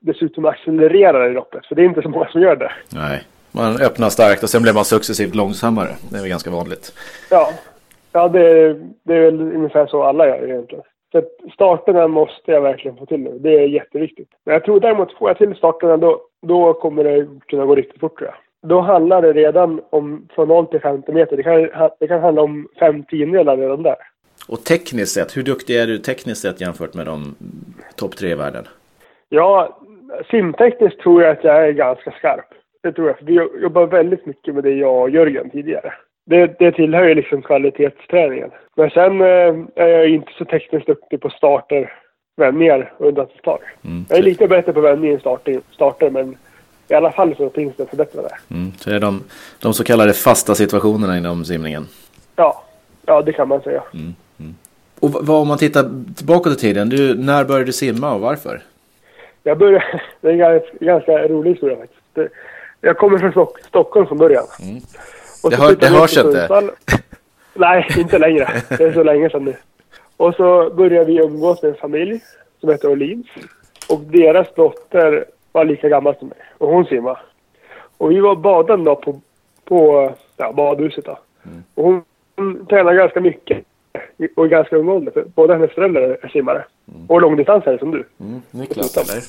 dessutom 0.00 0.44
accelererar 0.44 1.30
i 1.30 1.34
loppet. 1.34 1.66
För 1.66 1.74
det 1.74 1.82
är 1.82 1.86
inte 1.86 2.02
så 2.02 2.08
många 2.08 2.28
som 2.28 2.40
gör 2.40 2.56
det. 2.56 2.72
Nej, 2.94 3.22
man 3.52 3.80
öppnar 3.80 4.08
starkt 4.08 4.42
och 4.42 4.50
sen 4.50 4.62
blir 4.62 4.72
man 4.72 4.84
successivt 4.84 5.34
långsammare. 5.34 5.90
Det 6.10 6.16
är 6.16 6.20
väl 6.20 6.28
ganska 6.28 6.50
vanligt. 6.50 6.92
Ja, 7.30 7.50
ja 8.12 8.28
det, 8.28 8.74
det 9.02 9.14
är 9.14 9.20
väl 9.20 9.40
ungefär 9.40 9.86
så 9.86 10.02
alla 10.02 10.26
gör 10.26 10.50
egentligen. 10.50 10.84
Så 11.12 11.22
starterna 11.52 12.08
måste 12.08 12.52
jag 12.52 12.60
verkligen 12.60 12.96
få 12.96 13.06
till 13.06 13.20
nu. 13.20 13.38
Det 13.38 13.54
är 13.54 13.68
jätteviktigt. 13.68 14.28
Men 14.44 14.52
jag 14.52 14.64
tror 14.64 14.80
däremot, 14.80 15.18
får 15.18 15.30
jag 15.30 15.38
till 15.38 15.54
starterna 15.54 15.96
då, 15.96 16.20
då 16.46 16.74
kommer 16.74 17.04
det 17.04 17.26
kunna 17.46 17.66
gå 17.66 17.74
riktigt 17.74 18.00
fort 18.00 18.18
tror 18.18 18.30
jag. 18.30 18.70
Då 18.70 18.80
handlar 18.80 19.22
det 19.22 19.32
redan 19.32 19.80
om 19.90 20.28
från 20.34 20.48
0 20.48 20.66
till 20.66 20.80
50 20.80 21.12
meter. 21.12 21.36
Det 21.36 21.42
kan, 21.42 21.90
det 21.98 22.08
kan 22.08 22.20
handla 22.20 22.42
om 22.42 22.68
5 22.78 23.04
tiondelar 23.04 23.56
redan 23.56 23.82
där. 23.82 23.96
Och 24.48 24.64
tekniskt 24.64 25.14
sett, 25.14 25.36
hur 25.36 25.42
duktig 25.42 25.76
är 25.76 25.86
du 25.86 25.98
tekniskt 25.98 26.42
sett 26.42 26.60
jämfört 26.60 26.94
med 26.94 27.06
de 27.06 27.34
topp 27.96 28.16
tre 28.16 28.30
i 28.30 28.34
världen? 28.34 28.64
Ja, 29.28 29.78
simtekniskt 30.30 31.00
tror 31.00 31.22
jag 31.22 31.32
att 31.32 31.44
jag 31.44 31.68
är 31.68 31.72
ganska 31.72 32.10
skarp. 32.10 32.46
Det 32.82 32.92
tror 32.92 33.06
jag. 33.06 33.18
För 33.18 33.24
vi 33.24 33.34
jobbar 33.62 33.86
väldigt 33.86 34.26
mycket 34.26 34.54
med 34.54 34.64
det 34.64 34.74
jag 34.74 35.02
och 35.02 35.10
Jörgen 35.10 35.50
tidigare. 35.50 35.92
Det, 36.26 36.58
det 36.58 36.72
tillhör 36.72 37.04
ju 37.04 37.14
liksom 37.14 37.42
kvalitetsträningen. 37.42 38.50
Men 38.76 38.90
sen 38.90 39.20
eh, 39.20 39.84
är 39.84 39.88
jag 39.88 40.08
inte 40.08 40.32
så 40.38 40.44
tekniskt 40.44 40.86
duktig 40.86 41.20
på 41.20 41.30
starter, 41.30 41.92
vändningar 42.36 42.92
och 42.96 43.06
undantagstag. 43.06 43.58
Mm. 43.84 44.04
Jag 44.08 44.18
är 44.18 44.22
lite 44.22 44.48
bättre 44.48 44.72
på 44.72 44.80
vändning 44.80 45.12
än 45.12 45.20
starter, 45.20 45.60
starter 45.70 46.10
men 46.10 46.36
i 46.88 46.94
alla 46.94 47.12
fall 47.12 47.36
så 47.36 47.50
finns 47.50 47.76
det 47.76 47.86
förbättrade. 47.86 48.28
Mm. 48.50 48.72
Så 48.76 48.90
det 48.90 48.96
är 48.96 49.00
de, 49.00 49.22
de 49.62 49.74
så 49.74 49.84
kallade 49.84 50.12
fasta 50.12 50.54
situationerna 50.54 51.18
inom 51.18 51.44
simningen? 51.44 51.86
Ja, 52.36 52.64
ja 53.06 53.22
det 53.22 53.32
kan 53.32 53.48
man 53.48 53.60
säga. 53.60 53.82
Mm. 53.94 54.14
Mm. 54.40 54.54
Och 55.00 55.10
vad 55.10 55.40
om 55.40 55.48
man 55.48 55.58
tittar 55.58 56.14
tillbaka 56.16 56.50
till 56.50 56.58
tiden, 56.58 56.88
du, 56.88 57.14
när 57.14 57.44
började 57.44 57.64
du 57.64 57.72
simma 57.72 58.14
och 58.14 58.20
varför? 58.20 58.62
Jag 59.48 59.58
började, 59.58 59.84
det 60.20 60.28
är 60.28 60.32
en 60.32 60.38
ganska, 60.38 60.68
ganska 60.80 61.28
rolig 61.28 61.50
historia 61.50 61.76
faktiskt. 61.76 62.02
Det, 62.14 62.28
jag 62.80 62.98
kommer 62.98 63.18
från 63.18 63.30
Stock, 63.30 63.58
Stockholm 63.58 64.06
från 64.06 64.18
början. 64.18 64.44
Mm. 64.62 64.80
Och 65.44 65.50
det, 65.50 65.56
hör, 65.56 65.76
det 65.76 65.86
hörs 65.86 66.16
inte. 66.16 66.70
Nej, 67.54 67.86
inte 67.98 68.18
längre. 68.18 68.48
Det 68.68 68.84
är 68.84 68.92
så 68.92 69.02
länge 69.02 69.30
sedan 69.30 69.44
nu. 69.44 69.54
Och 70.16 70.34
så 70.34 70.70
började 70.70 71.04
vi 71.04 71.18
umgås 71.18 71.62
med 71.62 71.70
en 71.70 71.76
familj 71.76 72.20
som 72.60 72.68
heter 72.68 72.88
Olins. 72.88 73.26
Och 73.88 74.00
deras 74.00 74.54
dotter 74.54 75.24
var 75.52 75.64
lika 75.64 75.88
gammal 75.88 76.16
som 76.18 76.28
mig. 76.28 76.38
Och 76.58 76.68
hon 76.68 76.84
simmade. 76.84 77.18
Och 77.98 78.10
vi 78.10 78.20
var 78.20 78.36
badande 78.36 78.90
då 78.90 78.96
på, 78.96 79.20
på 79.64 80.10
ja, 80.36 80.52
badhuset 80.52 81.04
då. 81.04 81.18
Mm. 81.44 81.62
Och 81.74 81.84
hon, 81.84 82.04
hon 82.36 82.66
tränade 82.66 82.96
ganska 82.96 83.20
mycket. 83.20 83.64
Och 84.36 84.46
i 84.46 84.48
ganska 84.48 84.76
ung 84.76 84.88
ålder. 84.88 85.12
För 85.12 85.24
båda 85.34 85.54
hennes 85.54 85.72
föräldrar 85.72 86.18
är 86.22 86.28
simmare. 86.28 86.64
Mm. 86.94 87.06
Och 87.06 87.20
långdistansare 87.20 87.78
som 87.78 87.90
du. 87.90 88.04
Mm. 88.20 88.40
Niklas 88.50 88.96
eller? 88.96 89.22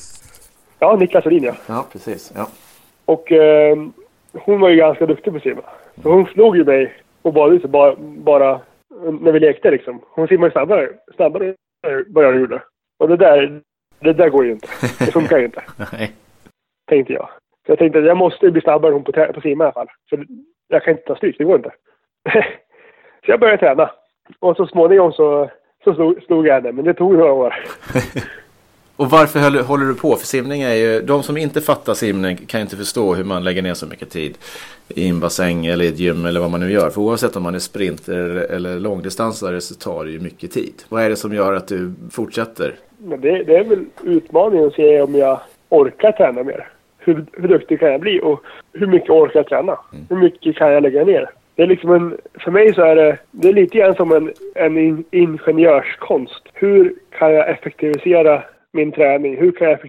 Ja, 0.80 0.96
Niklas 0.96 1.26
Olin 1.26 1.44
ja. 1.44 1.56
Ja, 1.68 1.86
precis. 1.92 2.34
Ja. 2.36 2.48
Och 3.06 3.32
eh, 3.32 3.78
hon 4.34 4.60
var 4.60 4.70
ju 4.70 4.76
ganska 4.76 5.06
duktig 5.06 5.34
på 5.34 5.38
att 5.38 5.44
simma. 5.44 5.62
Så 6.04 6.10
hon 6.10 6.26
slog 6.26 6.58
ju 6.58 6.64
mig 6.64 6.94
på 7.22 7.32
badhuset 7.32 7.70
bara, 7.70 7.96
bara 8.00 8.62
när 9.22 9.32
vi 9.32 9.40
lekte 9.40 9.72
liksom. 9.72 10.02
Hon 10.10 10.28
simmade 10.28 10.52
snabbare, 10.52 10.90
snabbare 11.16 11.48
än 11.88 12.06
vad 12.08 12.26
jag 12.26 12.36
gjorde. 12.36 12.62
Och 13.00 13.08
det 13.08 13.18
där, 13.18 13.62
det 14.00 14.14
där 14.14 14.30
går 14.30 14.46
ju 14.46 14.52
inte. 14.52 14.68
Det 15.00 15.12
funkar 15.12 15.38
ju 15.38 15.46
inte. 15.46 15.64
Nej. 15.92 16.12
Tänkte 16.90 17.14
jag. 17.14 17.30
Så 17.66 17.72
jag 17.72 17.80
tänkte 17.80 18.00
att 18.00 18.06
jag 18.06 18.18
måste 18.18 18.52
bli 18.52 18.62
snabbare 18.62 18.90
än 18.90 18.94
hon 18.94 19.04
på, 19.04 19.34
på 19.34 19.42
simma 19.42 19.64
i 19.64 19.66
alla 19.66 19.74
fall. 19.74 19.88
För 20.10 20.26
jag 20.68 20.84
kan 20.84 20.92
inte 20.92 21.04
ta 21.04 21.16
stryk, 21.16 21.38
det 21.38 21.44
går 21.44 21.56
inte. 21.56 21.72
så 23.26 23.32
jag 23.32 23.40
började 23.40 23.58
träna. 23.58 23.92
Och 24.40 24.56
så 24.56 24.68
småningom 24.68 25.12
så, 25.12 25.50
så 25.84 25.94
slog, 25.94 26.24
slog 26.26 26.48
jag 26.48 26.54
henne, 26.54 26.72
men 26.72 26.86
det 26.86 26.94
tog 26.94 27.14
några 27.14 27.34
år. 27.34 27.56
Och 29.00 29.10
varför 29.10 29.40
håller, 29.40 29.64
håller 29.64 29.86
du 29.86 29.96
på? 29.96 30.16
För 30.16 30.26
simning 30.26 30.62
är 30.62 30.74
ju, 30.74 31.02
de 31.02 31.24
som 31.24 31.38
inte 31.38 31.62
fattar 31.62 31.94
simning 31.94 32.38
kan 32.38 32.62
inte 32.62 32.76
förstå 32.76 33.14
hur 33.14 33.24
man 33.24 33.44
lägger 33.44 33.62
ner 33.62 33.74
så 33.74 33.88
mycket 33.88 34.10
tid 34.10 34.38
i 34.88 35.10
en 35.10 35.20
bassäng 35.20 35.66
eller 35.66 35.86
i 35.86 35.88
ett 35.88 36.00
gym 36.00 36.26
eller 36.26 36.40
vad 36.40 36.52
man 36.52 36.60
nu 36.60 36.72
gör. 36.72 36.90
För 36.90 37.02
oavsett 37.02 37.36
om 37.36 37.44
man 37.44 37.56
är 37.56 37.60
sprinter 37.60 38.48
eller 38.52 38.80
långdistansare 38.80 39.62
så 39.62 39.76
tar 39.76 40.06
det 40.06 40.12
ju 40.12 40.20
mycket 40.20 40.52
tid. 40.52 40.74
Vad 40.90 41.04
är 41.04 41.10
det 41.10 41.16
som 41.16 41.34
gör 41.34 41.54
att 41.54 41.68
du 41.68 41.94
fortsätter? 42.12 42.76
Det, 42.98 43.44
det 43.44 43.58
är 43.58 43.64
väl 43.64 43.86
utmaningen 44.04 44.68
att 44.68 44.74
se 44.74 45.02
om 45.02 45.16
jag 45.16 45.40
orkar 45.70 46.12
träna 46.12 46.44
mer. 46.44 46.68
Hur, 46.98 47.26
hur 47.32 47.48
duktig 47.48 47.80
kan 47.80 47.92
jag 47.92 48.02
bli 48.02 48.22
och 48.24 48.44
hur 48.74 48.88
mycket 48.88 49.10
orkar 49.10 49.40
jag 49.40 49.48
träna? 49.48 49.80
Mm. 49.94 50.06
Hur 50.10 50.18
mycket 50.18 50.56
kan 50.56 50.72
jag 50.72 50.84
lägga 50.84 51.04
ner? 51.04 51.30
Det 51.60 51.64
är 51.64 51.68
liksom 51.68 51.92
en, 51.92 52.18
för 52.44 52.52
mig 52.52 52.74
så 52.74 52.82
är 52.82 52.96
det, 52.96 53.18
det 53.32 53.48
är 53.50 53.54
lite 53.54 53.78
grann 53.78 53.96
som 53.96 54.12
en, 54.12 54.34
en 54.56 55.06
ingenjörskonst. 55.12 56.44
Hur 56.54 56.96
kan 57.20 57.34
jag 57.34 57.50
effektivisera 57.50 58.44
min 58.72 58.92
träning? 58.92 59.38
Hur 59.38 59.52
kan 59.52 59.68
jag 59.68 59.80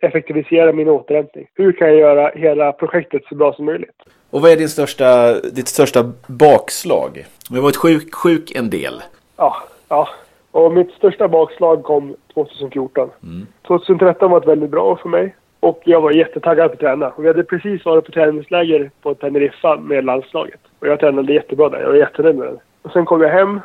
effektivisera 0.00 0.72
min 0.72 0.88
återhämtning? 0.88 1.46
Hur 1.54 1.72
kan 1.72 1.88
jag 1.88 1.96
göra 1.96 2.30
hela 2.34 2.72
projektet 2.72 3.22
så 3.28 3.34
bra 3.34 3.52
som 3.52 3.64
möjligt? 3.64 4.02
Och 4.30 4.40
vad 4.40 4.50
är 4.50 4.56
din 4.56 4.68
största, 4.68 5.40
ditt 5.40 5.68
största 5.68 6.12
bakslag? 6.26 7.24
Du 7.50 7.56
har 7.56 7.62
varit 7.62 7.76
sjuk, 7.76 8.14
sjuk 8.14 8.52
en 8.56 8.70
del. 8.70 9.02
Ja, 9.36 9.56
ja. 9.88 10.08
Och 10.50 10.72
mitt 10.72 10.90
största 10.90 11.28
bakslag 11.28 11.82
kom 11.82 12.16
2014. 12.34 13.10
Mm. 13.22 13.46
2013 13.66 14.30
var 14.30 14.40
ett 14.40 14.48
väldigt 14.48 14.70
bra 14.70 14.82
år 14.82 14.98
för 15.02 15.08
mig. 15.08 15.34
Och 15.60 15.82
jag 15.84 16.00
var 16.00 16.10
jättetaggad 16.10 16.68
på 16.68 16.74
att 16.74 16.80
träna. 16.80 17.08
Och 17.08 17.24
vi 17.24 17.28
hade 17.28 17.44
precis 17.44 17.84
varit 17.84 18.04
på 18.04 18.12
träningsläger 18.12 18.90
på 19.02 19.14
Teneriffa 19.14 19.76
med 19.76 20.04
landslaget. 20.04 20.60
Och 20.86 20.92
jag 20.92 21.00
tränade 21.00 21.32
jättebra 21.32 21.68
där. 21.68 21.80
Jag 21.80 21.88
var 21.88 21.94
jättenöjd 21.94 22.36
med 22.36 22.48
det. 22.48 22.60
Och 22.82 22.92
sen 22.92 23.04
kom 23.04 23.22
jag 23.22 23.28
hem. 23.28 23.60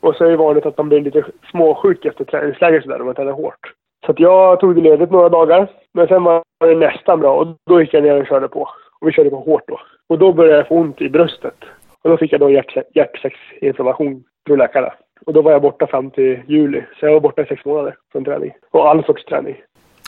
Och 0.00 0.14
så 0.16 0.24
är 0.24 0.30
det 0.30 0.36
vanligt 0.36 0.66
att 0.66 0.78
man 0.78 0.88
blir 0.88 1.00
lite 1.00 1.24
småsjuk 1.50 2.04
efter 2.04 2.24
träningsläger 2.24 2.80
sådär 2.80 3.00
om 3.00 3.06
man 3.06 3.14
tränar 3.14 3.32
hårt. 3.32 3.72
Så 4.06 4.14
jag 4.16 4.60
tog 4.60 4.74
det 4.74 4.80
ledigt 4.80 5.10
några 5.10 5.28
dagar. 5.28 5.68
Men 5.94 6.08
sen 6.08 6.22
var 6.24 6.42
det 6.60 6.74
nästan 6.74 7.20
bra 7.20 7.36
och 7.36 7.46
då 7.66 7.80
gick 7.80 7.94
jag 7.94 8.02
ner 8.02 8.20
och 8.20 8.26
körde 8.26 8.48
på. 8.48 8.68
Och 9.00 9.08
vi 9.08 9.12
körde 9.12 9.30
på 9.30 9.40
hårt 9.40 9.62
då. 9.66 9.80
Och 10.08 10.18
då 10.18 10.32
började 10.32 10.56
jag 10.56 10.68
få 10.68 10.74
ont 10.74 11.00
i 11.00 11.08
bröstet. 11.08 11.56
Och 12.02 12.10
då 12.10 12.16
fick 12.16 12.32
jag 12.32 12.40
då 12.40 12.50
hjärt 12.50 12.76
hjärtsäcksinflammation 12.94 14.24
från 14.46 14.58
läkarna. 14.58 14.92
Och 15.26 15.32
då 15.32 15.42
var 15.42 15.52
jag 15.52 15.62
borta 15.62 15.86
fram 15.86 16.10
till 16.10 16.40
juli. 16.46 16.82
Så 17.00 17.06
jag 17.06 17.12
var 17.12 17.20
borta 17.20 17.42
i 17.42 17.46
sex 17.46 17.64
månader 17.64 17.96
från 18.12 18.24
träning. 18.24 18.52
Och 18.70 18.88
all 18.88 19.04
sorts 19.04 19.24
träning. 19.24 19.56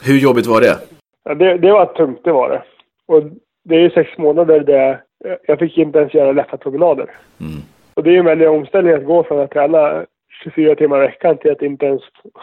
Hur 0.04 0.18
jobbigt 0.18 0.46
var 0.46 0.60
det? 0.60 0.78
Ja, 1.24 1.34
det, 1.34 1.58
det 1.58 1.72
var 1.72 1.86
tungt, 1.86 2.20
det 2.24 2.32
var 2.32 2.50
det. 2.50 2.62
Och 3.06 3.22
det 3.64 3.74
är 3.74 3.80
ju 3.80 3.90
sex 3.90 4.18
månader 4.18 4.60
där 4.60 5.00
jag 5.46 5.58
fick 5.58 5.78
inte 5.78 5.98
ens 5.98 6.14
göra 6.14 6.32
lätta 6.32 6.56
promenader. 6.56 7.10
Mm. 7.40 7.62
Och 7.94 8.02
det 8.02 8.10
är 8.10 8.12
ju 8.12 8.18
en 8.18 8.24
väldig 8.24 8.48
omställning 8.48 8.94
att 8.94 9.04
gå 9.04 9.24
från 9.24 9.40
att 9.40 9.50
träna 9.50 10.04
24 10.44 10.74
timmar 10.74 10.96
i 11.02 11.06
veckan 11.06 11.36
till 11.36 11.50
att 11.50 11.62
inte 11.62 11.86
ens 11.86 12.02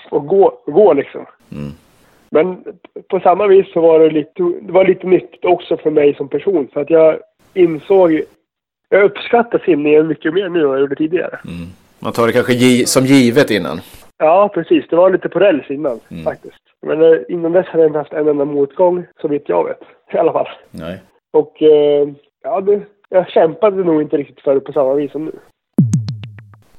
få 0.10 0.20
gå, 0.20 0.62
gå 0.66 0.94
liksom. 0.94 1.26
Mm. 1.52 1.72
Men 2.30 2.64
på 3.10 3.20
samma 3.20 3.48
vis 3.48 3.74
så 3.74 3.82
var 3.82 4.00
det 4.00 4.10
lite, 4.10 4.44
det 4.62 4.72
var 4.72 4.86
lite 4.86 5.08
nyttigt 5.08 5.46
också 5.46 5.78
för 5.78 5.92
mig 5.92 6.16
som 6.16 6.28
person. 6.30 6.68
För 6.74 6.82
att 6.82 6.90
jag 6.90 7.18
insåg, 7.54 8.22
jag 8.90 9.04
uppskattar 9.04 9.62
simningen 9.66 10.08
mycket 10.08 10.34
mer 10.34 10.50
nu 10.50 10.60
än 10.60 10.70
jag 10.70 10.80
gjorde 10.80 10.96
tidigare. 10.96 11.40
Mm. 11.46 11.68
Man 12.00 12.14
tar 12.14 12.28
det 12.28 12.34
kanske 12.34 12.54
gi 12.54 12.86
som 12.86 13.06
givet 13.06 13.52
innan? 13.52 13.82
Ja, 14.18 14.50
precis. 14.54 14.86
Det 14.90 14.96
var 14.96 15.10
lite 15.10 15.30
på 15.30 15.40
räls 15.40 15.70
innan 15.70 16.00
mm. 16.12 16.24
faktiskt. 16.24 16.64
Men 16.82 17.02
eh, 17.02 17.20
innan 17.30 17.52
dess 17.52 17.68
hade 17.68 17.84
jag 17.84 17.90
inte 17.90 18.00
haft 18.00 18.14
en 18.14 18.28
enda 18.28 18.46
motgång, 18.46 19.06
så 19.22 19.28
vitt 19.28 19.50
jag 19.50 19.64
vet. 19.64 19.82
I 20.14 20.18
alla 20.18 20.34
fall. 20.34 20.48
Nej. 20.72 21.02
Och 21.32 21.62
eh, 21.62 22.08
ja, 22.44 22.62
det, 22.62 22.82
jag 23.10 23.30
kämpade 23.30 23.84
nog 23.84 24.02
inte 24.02 24.18
riktigt 24.18 24.42
för 24.42 24.54
det 24.54 24.60
på 24.60 24.74
samma 24.74 24.94
vis 24.94 25.12
som 25.12 25.26
nu. 25.26 25.32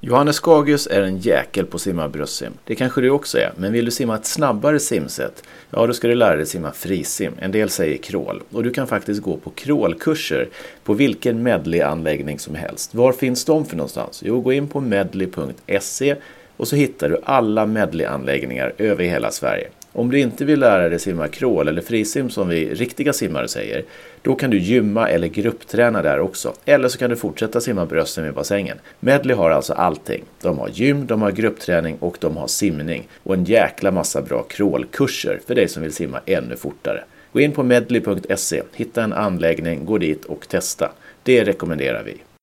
Johannes 0.01 0.37
Skagius 0.37 0.87
är 0.87 1.03
en 1.03 1.19
jäkel 1.19 1.67
på 1.67 1.75
att 1.75 1.81
simma 1.81 2.09
bröstsim. 2.09 2.53
Det 2.65 2.75
kanske 2.75 3.01
du 3.01 3.11
också 3.11 3.39
är, 3.39 3.53
men 3.57 3.73
vill 3.73 3.85
du 3.85 3.91
simma 3.91 4.15
ett 4.15 4.27
snabbare 4.27 4.81
simsätt? 4.81 5.43
Ja, 5.71 5.87
då 5.87 5.93
ska 5.93 6.09
du 6.09 6.15
lära 6.15 6.37
dig 6.37 6.47
simma 6.47 6.73
frisim. 6.73 7.33
En 7.39 7.53
del 7.53 7.69
säger 7.69 7.97
crawl. 7.97 8.43
Och 8.53 8.63
du 8.63 8.71
kan 8.71 8.87
faktiskt 8.87 9.23
gå 9.23 9.37
på 9.37 9.51
crawlkurser 9.51 10.49
på 10.85 10.95
vilken 10.95 11.43
medleyanläggning 11.43 12.39
som 12.39 12.55
helst. 12.55 12.95
Var 12.95 13.13
finns 13.13 13.45
de 13.45 13.65
för 13.65 13.77
någonstans? 13.77 14.23
Jo, 14.27 14.41
gå 14.41 14.53
in 14.53 14.69
på 14.69 14.81
medley.se 14.81 16.17
och 16.57 16.69
så 16.69 16.77
hittar 16.77 17.09
du 17.09 17.19
alla 17.25 17.67
medleyanläggningar 17.67 18.73
över 18.79 19.05
hela 19.05 19.31
Sverige. 19.31 19.69
Om 19.97 20.11
du 20.11 20.21
inte 20.21 20.45
vill 20.45 20.61
lära 20.61 20.89
dig 20.89 20.99
simma 20.99 21.29
crawl 21.29 21.69
eller 21.69 21.83
frisim 21.83 22.31
som 22.31 22.49
vi 22.49 22.75
riktiga 22.75 23.13
simmare 23.13 23.49
säger, 23.49 23.85
då 24.23 24.35
kan 24.35 24.51
du 24.51 24.59
gymma 24.59 25.09
eller 25.09 25.29
gruppträna 25.29 26.03
där 26.03 26.21
också. 26.21 26.55
Eller 26.65 26.89
så 26.89 26.99
kan 26.99 27.11
du 27.11 27.17
fortsätta 27.17 27.61
simma 27.61 27.87
brösten 27.87 28.27
i 28.27 28.33
bassängen. 28.33 28.79
Medley 29.01 29.37
har 29.37 29.51
alltså 29.51 29.73
allting. 29.73 30.25
De 30.41 30.59
har 30.59 30.69
gym, 30.69 31.07
de 31.07 31.23
har 31.23 31.31
gruppträning 31.31 31.97
och 32.01 32.17
de 32.21 32.37
har 32.37 32.47
simning. 32.47 33.09
Och 33.23 33.35
en 33.35 33.45
jäkla 33.45 33.91
massa 33.91 34.23
bra 34.23 34.43
crawlkurser 34.43 35.41
för 35.47 35.55
dig 35.55 35.69
som 35.69 35.83
vill 35.83 35.93
simma 35.93 36.21
ännu 36.27 36.57
fortare. 36.57 37.05
Gå 37.33 37.41
in 37.41 37.53
på 37.53 37.63
medley.se, 37.63 38.63
hitta 38.73 39.03
en 39.03 39.13
anläggning, 39.13 39.85
gå 39.85 39.99
dit 39.99 40.25
och 40.25 40.49
testa. 40.49 40.93
Det 41.23 41.45
rekommenderar 41.45 42.03
vi. 42.03 42.34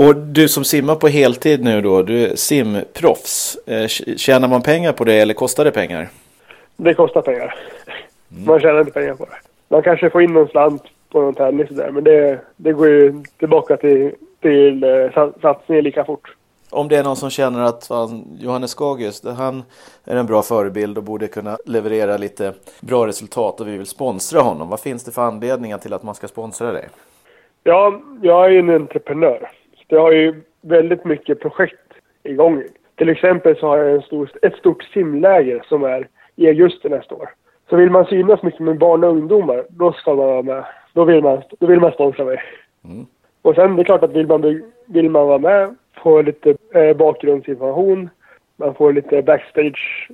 Och 0.00 0.16
du 0.16 0.48
som 0.48 0.64
simmar 0.64 0.94
på 0.94 1.08
heltid 1.08 1.64
nu 1.64 1.80
då, 1.80 2.02
du 2.02 2.24
är 2.24 2.36
simproffs. 2.36 3.58
Eh, 3.66 3.86
tjänar 4.16 4.48
man 4.48 4.62
pengar 4.62 4.92
på 4.92 5.04
det 5.04 5.14
eller 5.14 5.34
kostar 5.34 5.64
det 5.64 5.70
pengar? 5.70 6.08
Det 6.76 6.94
kostar 6.94 7.22
pengar. 7.22 7.54
Mm. 8.32 8.44
Man 8.44 8.60
tjänar 8.60 8.80
inte 8.80 8.92
pengar 8.92 9.14
på 9.14 9.24
det. 9.24 9.36
Man 9.68 9.82
kanske 9.82 10.10
får 10.10 10.22
in 10.22 10.32
någon 10.32 10.48
slant 10.48 10.82
på 11.12 11.20
någon 11.20 11.34
tävling 11.34 11.66
sådär, 11.66 11.90
men 11.90 12.04
det, 12.04 12.40
det 12.56 12.72
går 12.72 12.88
ju 12.88 13.22
tillbaka 13.38 13.76
till, 13.76 14.14
till 14.40 14.84
eh, 14.84 15.30
satsningen 15.42 15.84
lika 15.84 16.04
fort. 16.04 16.34
Om 16.70 16.88
det 16.88 16.96
är 16.96 17.04
någon 17.04 17.16
som 17.16 17.30
känner 17.30 17.60
att 17.60 17.86
fan, 17.86 18.38
Johannes 18.40 18.70
Skagius, 18.70 19.24
han 19.24 19.62
är 20.04 20.16
en 20.16 20.26
bra 20.26 20.42
förebild 20.42 20.98
och 20.98 21.04
borde 21.04 21.26
kunna 21.26 21.58
leverera 21.66 22.16
lite 22.16 22.52
bra 22.80 23.06
resultat 23.06 23.60
och 23.60 23.68
vi 23.68 23.76
vill 23.76 23.86
sponsra 23.86 24.40
honom. 24.40 24.68
Vad 24.68 24.80
finns 24.80 25.04
det 25.04 25.12
för 25.12 25.22
anledningar 25.22 25.78
till 25.78 25.92
att 25.92 26.02
man 26.02 26.14
ska 26.14 26.28
sponsra 26.28 26.72
dig? 26.72 26.88
Ja, 27.64 28.00
jag 28.22 28.44
är 28.44 28.50
ju 28.50 28.58
en 28.58 28.70
entreprenör. 28.70 29.50
Det 29.90 29.96
har 29.96 30.12
ju 30.12 30.42
väldigt 30.60 31.04
mycket 31.04 31.40
projekt 31.40 31.92
igång. 32.22 32.62
Till 32.94 33.08
exempel 33.08 33.56
så 33.56 33.66
har 33.66 33.78
jag 33.78 33.94
en 33.94 34.02
stor, 34.02 34.30
ett 34.42 34.54
stort 34.54 34.82
simläger 34.82 35.64
som 35.68 35.84
är 35.84 36.08
i 36.36 36.48
augusti 36.48 36.88
nästa 36.88 37.14
år. 37.14 37.30
Så 37.70 37.76
vill 37.76 37.90
man 37.90 38.04
synas 38.04 38.42
mycket 38.42 38.60
med 38.60 38.78
barn 38.78 39.04
och 39.04 39.10
ungdomar, 39.10 39.64
då 39.68 39.92
ska 39.92 40.14
man 40.14 40.26
vara 40.26 40.42
med. 40.42 40.64
Då 40.92 41.04
vill 41.04 41.22
man, 41.22 41.42
då 41.58 41.66
vill 41.66 41.80
man 41.80 41.92
sponsra 41.92 42.24
mig. 42.24 42.42
Mm. 42.84 43.06
Och 43.42 43.54
sen 43.54 43.76
det 43.76 43.82
är 43.82 43.84
klart 43.84 44.02
att 44.02 44.12
vill 44.12 44.26
man, 44.26 44.62
vill 44.86 45.10
man 45.10 45.26
vara 45.26 45.38
med, 45.38 45.76
få 46.02 46.22
lite 46.22 46.56
eh, 46.74 46.96
bakgrundsinformation, 46.96 48.10
man 48.56 48.74
får 48.74 48.92
lite 48.92 49.22
backstage. 49.22 50.08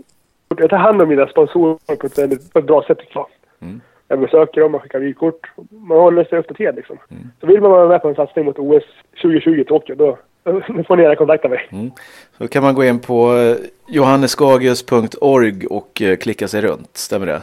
Jag 0.56 0.70
tar 0.70 0.76
hand 0.76 1.02
om 1.02 1.08
mina 1.08 1.26
sponsorer 1.26 1.96
på 1.96 2.06
ett, 2.06 2.18
väldigt, 2.18 2.52
på 2.52 2.58
ett 2.58 2.66
bra 2.66 2.82
sätt 2.82 2.98
tycker 2.98 3.16
jag. 3.16 3.28
Mm. 3.60 3.80
Jag 4.08 4.20
besöker 4.20 4.60
dem, 4.60 4.72
man 4.72 4.80
skickar 4.80 4.98
vykort. 4.98 5.50
Man 5.70 5.98
håller 5.98 6.24
sig 6.24 6.38
uppdaterad 6.38 6.76
liksom. 6.76 6.98
Mm. 7.10 7.22
Så 7.40 7.46
vill 7.46 7.60
man 7.60 7.70
vara 7.70 7.88
med 7.88 8.02
på 8.02 8.08
en 8.08 8.14
satsning 8.14 8.44
mot 8.44 8.58
OS 8.58 8.84
2020 9.22 9.60
i 9.60 9.64
Tokyo, 9.64 9.94
då, 9.94 10.18
då 10.44 10.60
får 10.60 10.96
ni 10.96 11.02
gärna 11.02 11.16
kontakta 11.16 11.48
mig. 11.48 11.68
Mm. 11.72 11.90
Så 12.38 12.48
kan 12.48 12.62
man 12.62 12.74
gå 12.74 12.84
in 12.84 12.98
på 12.98 13.36
eh, 13.36 13.56
johannesgagius.org 13.88 15.66
och 15.66 16.02
eh, 16.02 16.16
klicka 16.16 16.48
sig 16.48 16.60
runt, 16.60 16.96
stämmer 16.96 17.26
det? 17.26 17.42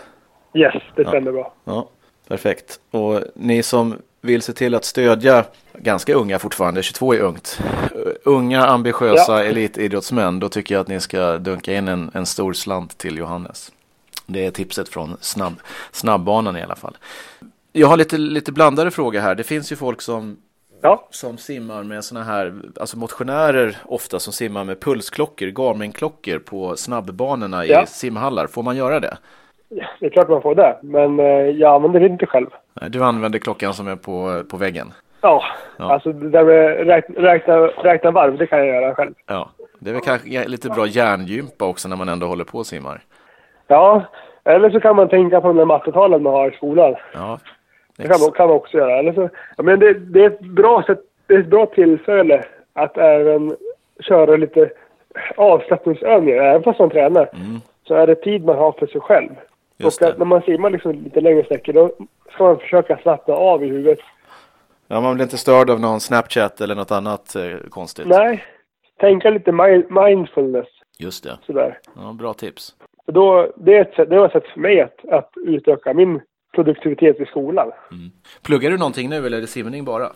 Yes, 0.53 0.83
det 0.95 1.07
stämmer 1.07 1.31
ja. 1.31 1.31
bra. 1.31 1.53
Ja, 1.63 1.89
perfekt. 2.27 2.79
Och 2.91 3.19
ni 3.35 3.63
som 3.63 3.95
vill 4.21 4.41
se 4.41 4.53
till 4.53 4.75
att 4.75 4.85
stödja 4.85 5.43
ganska 5.73 6.13
unga 6.13 6.39
fortfarande, 6.39 6.83
22 6.83 7.13
är 7.13 7.19
ungt, 7.19 7.59
unga 8.23 8.65
ambitiösa 8.65 9.43
ja. 9.43 9.49
elitidrottsmän, 9.49 10.39
då 10.39 10.49
tycker 10.49 10.75
jag 10.75 10.81
att 10.81 10.87
ni 10.87 10.99
ska 10.99 11.37
dunka 11.37 11.73
in 11.73 11.87
en, 11.87 12.11
en 12.13 12.25
stor 12.25 12.53
slant 12.53 12.97
till 12.97 13.17
Johannes. 13.17 13.71
Det 14.25 14.45
är 14.45 14.51
tipset 14.51 14.89
från 14.89 15.17
snabb, 15.21 15.53
snabbbanan 15.91 16.57
i 16.57 16.61
alla 16.61 16.75
fall. 16.75 16.97
Jag 17.71 17.87
har 17.87 17.97
lite, 17.97 18.17
lite 18.17 18.51
blandade 18.51 18.91
frågor 18.91 19.19
här. 19.19 19.35
Det 19.35 19.43
finns 19.43 19.71
ju 19.71 19.75
folk 19.75 20.01
som, 20.01 20.37
ja. 20.81 21.07
som 21.09 21.37
simmar 21.37 21.83
med 21.83 22.03
sådana 22.03 22.25
här, 22.25 22.53
alltså 22.79 22.97
motionärer 22.97 23.77
ofta 23.85 24.19
som 24.19 24.33
simmar 24.33 24.63
med 24.63 24.79
pulsklockor, 24.79 25.47
Garmin-klockor 25.47 26.39
på 26.39 26.75
snabbbanorna 26.75 27.65
ja. 27.65 27.83
i 27.83 27.87
simhallar. 27.87 28.47
Får 28.47 28.63
man 28.63 28.75
göra 28.75 28.99
det? 28.99 29.17
Ja, 29.69 29.85
det 29.99 30.05
är 30.05 30.09
klart 30.09 30.29
man 30.29 30.41
får 30.41 30.55
det, 30.55 30.77
men 30.81 31.19
eh, 31.19 31.25
jag 31.25 31.75
använder 31.75 31.99
det 31.99 32.05
inte 32.05 32.25
själv. 32.25 32.47
Du 32.89 33.03
använder 33.03 33.39
klockan 33.39 33.73
som 33.73 33.87
är 33.87 33.95
på, 33.95 34.43
på 34.49 34.57
väggen? 34.57 34.93
Ja, 35.21 35.43
ja. 35.77 35.93
alltså 35.93 36.13
det 36.13 36.29
där 36.29 36.43
med 36.43 36.87
räkna, 36.87 37.21
räkna, 37.21 37.55
räkna 37.57 38.11
varv, 38.11 38.37
det 38.37 38.47
kan 38.47 38.59
jag 38.59 38.67
göra 38.67 38.95
själv. 38.95 39.13
Ja, 39.25 39.49
det 39.79 39.89
är 39.89 39.93
väl 39.93 40.01
kanske 40.01 40.47
lite 40.47 40.69
bra 40.69 40.87
hjärngympa 40.87 41.65
också 41.65 41.89
när 41.89 41.95
man 41.95 42.09
ändå 42.09 42.27
håller 42.27 42.43
på 42.43 42.57
och 42.57 42.65
simmar. 42.65 43.01
Ja, 43.67 44.03
eller 44.43 44.69
så 44.69 44.79
kan 44.79 44.95
man 44.95 45.09
tänka 45.09 45.41
på 45.41 45.47
den 45.47 45.57
där 45.57 45.65
mattetalen 45.65 46.23
man 46.23 46.33
har 46.33 46.51
i 46.51 46.55
skolan. 46.55 46.95
Ja, 47.13 47.39
det 47.97 48.07
kan 48.07 48.21
man, 48.21 48.31
kan 48.31 48.47
man 48.47 48.55
också 48.55 48.77
göra. 48.77 48.99
Eller 48.99 49.13
så, 49.13 49.29
ja, 49.57 49.63
men 49.63 49.79
det, 49.79 49.93
det, 49.93 50.23
är 50.23 50.27
ett 50.27 50.39
bra 50.39 50.83
sätt, 50.83 50.99
det 51.27 51.33
är 51.33 51.39
ett 51.39 51.47
bra 51.49 51.65
tillfälle 51.65 52.43
att 52.73 52.97
även 52.97 53.55
köra 53.99 54.35
lite 54.35 54.69
avslappningsövningar, 55.35 56.43
även 56.43 56.63
fast 56.63 56.79
man 56.79 56.89
tränar. 56.89 57.29
Mm. 57.33 57.61
Så 57.87 57.95
är 57.95 58.07
det 58.07 58.15
tid 58.15 58.45
man 58.45 58.57
har 58.57 58.71
för 58.71 58.87
sig 58.87 59.01
själv. 59.01 59.29
Just 59.77 60.01
och 60.01 60.17
när 60.17 60.25
man 60.25 60.41
simmar 60.41 60.69
liksom 60.69 60.91
lite 60.91 61.21
längre 61.21 61.43
sträckor 61.45 61.73
då 61.73 61.91
ska 62.33 62.43
man 62.43 62.59
försöka 62.59 62.97
slappna 62.97 63.33
av 63.33 63.63
i 63.63 63.67
huvudet. 63.67 63.99
Ja, 64.87 65.01
man 65.01 65.13
blir 65.13 65.23
inte 65.23 65.37
störd 65.37 65.69
av 65.69 65.79
någon 65.79 65.99
Snapchat 65.99 66.61
eller 66.61 66.75
något 66.75 66.91
annat 66.91 67.35
eh, 67.35 67.69
konstigt. 67.69 68.07
Nej, 68.07 68.43
tänka 68.99 69.29
lite 69.29 69.51
mindfulness. 69.89 70.67
Just 70.99 71.23
det. 71.23 71.37
Sådär. 71.45 71.79
Ja, 71.95 72.13
bra 72.19 72.33
tips. 72.33 72.75
Då, 73.07 73.51
det, 73.55 73.77
är 73.77 73.81
ett 73.81 73.93
sätt, 73.93 74.09
det 74.09 74.19
var 74.19 74.25
ett 74.25 74.31
sätt 74.31 74.47
för 74.53 74.59
mig 74.59 74.81
att, 74.81 75.05
att 75.09 75.31
utöka 75.45 75.93
min 75.93 76.21
produktivitet 76.55 77.19
i 77.19 77.25
skolan. 77.25 77.71
Mm. 77.91 78.11
Pluggar 78.45 78.69
du 78.69 78.77
någonting 78.77 79.09
nu 79.09 79.25
eller 79.25 79.37
är 79.37 79.41
det 79.41 79.47
simning 79.47 79.85
bara? 79.85 80.11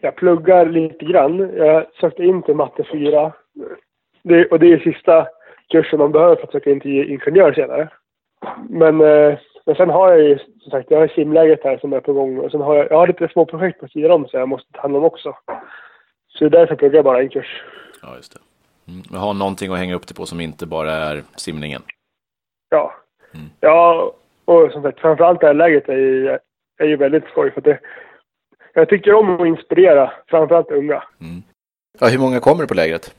Jag 0.00 0.16
pluggar 0.16 0.66
lite 0.66 1.04
grann. 1.04 1.56
Jag 1.56 1.86
sökte 2.00 2.24
in 2.24 2.42
till 2.42 2.54
matte 2.54 2.84
4. 2.92 3.32
Det, 4.22 4.46
och 4.46 4.58
det 4.58 4.72
är 4.72 4.78
sista 4.78 5.26
kursen 5.68 5.98
man 5.98 6.12
behöver 6.12 6.36
för 6.36 6.42
att 6.42 6.52
söka 6.52 6.70
in 6.70 6.80
till 6.80 7.10
ingenjör 7.10 7.52
senare. 7.52 7.88
Men, 8.68 9.00
eh, 9.00 9.38
men 9.66 9.74
sen 9.74 9.90
har 9.90 10.10
jag 10.10 10.22
ju 10.22 10.38
som 10.38 10.70
sagt, 10.70 10.90
jag 10.90 10.98
har 10.98 11.08
simläget 11.08 11.64
här 11.64 11.78
som 11.78 11.92
är 11.92 12.00
på 12.00 12.12
gång 12.12 12.38
och 12.38 12.50
sen 12.50 12.60
har 12.60 12.76
jag, 12.76 12.90
jag 12.90 12.96
har 12.96 13.06
lite 13.06 13.28
små 13.28 13.46
projekt 13.46 13.80
på 13.80 13.88
sidan 13.88 14.10
om 14.10 14.28
så 14.28 14.36
jag 14.36 14.48
måste 14.48 14.72
ta 14.72 14.80
hand 14.80 14.96
om 14.96 15.04
också. 15.04 15.36
Så 16.28 16.44
det 16.44 16.46
är 16.46 16.60
därför 16.60 16.76
pluggar 16.76 16.96
jag 16.96 17.04
bara 17.04 17.20
en 17.20 17.28
kurs. 17.28 17.62
Ja, 18.02 18.16
just 18.16 18.32
det. 18.32 18.51
Mm. 18.88 19.22
Ha 19.22 19.32
någonting 19.32 19.72
att 19.72 19.78
hänga 19.78 19.94
upp 19.94 20.06
det 20.06 20.14
på 20.14 20.26
som 20.26 20.40
inte 20.40 20.66
bara 20.66 20.92
är 20.92 21.22
simningen. 21.36 21.82
Ja. 22.68 22.94
Mm. 23.34 23.46
Ja, 23.60 24.12
och 24.44 24.72
som 24.72 24.82
sagt, 24.82 25.00
framförallt 25.00 25.40
det 25.40 25.46
här 25.46 25.54
läget 25.54 25.88
är 25.88 25.96
ju, 25.96 26.38
är 26.78 26.86
ju 26.86 26.96
väldigt 26.96 27.24
skoj 27.24 27.50
för 27.50 27.60
det, 27.60 27.78
jag 28.74 28.88
tycker 28.88 29.14
om 29.14 29.40
att 29.40 29.46
inspirera, 29.46 30.12
framförallt 30.26 30.70
unga. 30.70 31.02
Mm. 31.20 31.42
Ja, 32.00 32.06
hur 32.06 32.18
många 32.18 32.40
kommer 32.40 32.66
på 32.66 32.74
lägret? 32.74 33.14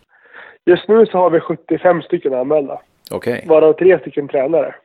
Just 0.65 0.87
nu 0.87 1.05
så 1.05 1.17
har 1.17 1.29
vi 1.29 1.39
75 1.39 2.01
stycken 2.01 2.33
anmälda. 2.33 2.81
Okej. 3.11 3.33
Okay. 3.33 3.47
Varav 3.47 3.73
tre 3.73 3.99
stycken 3.99 4.27
tränare. 4.27 4.75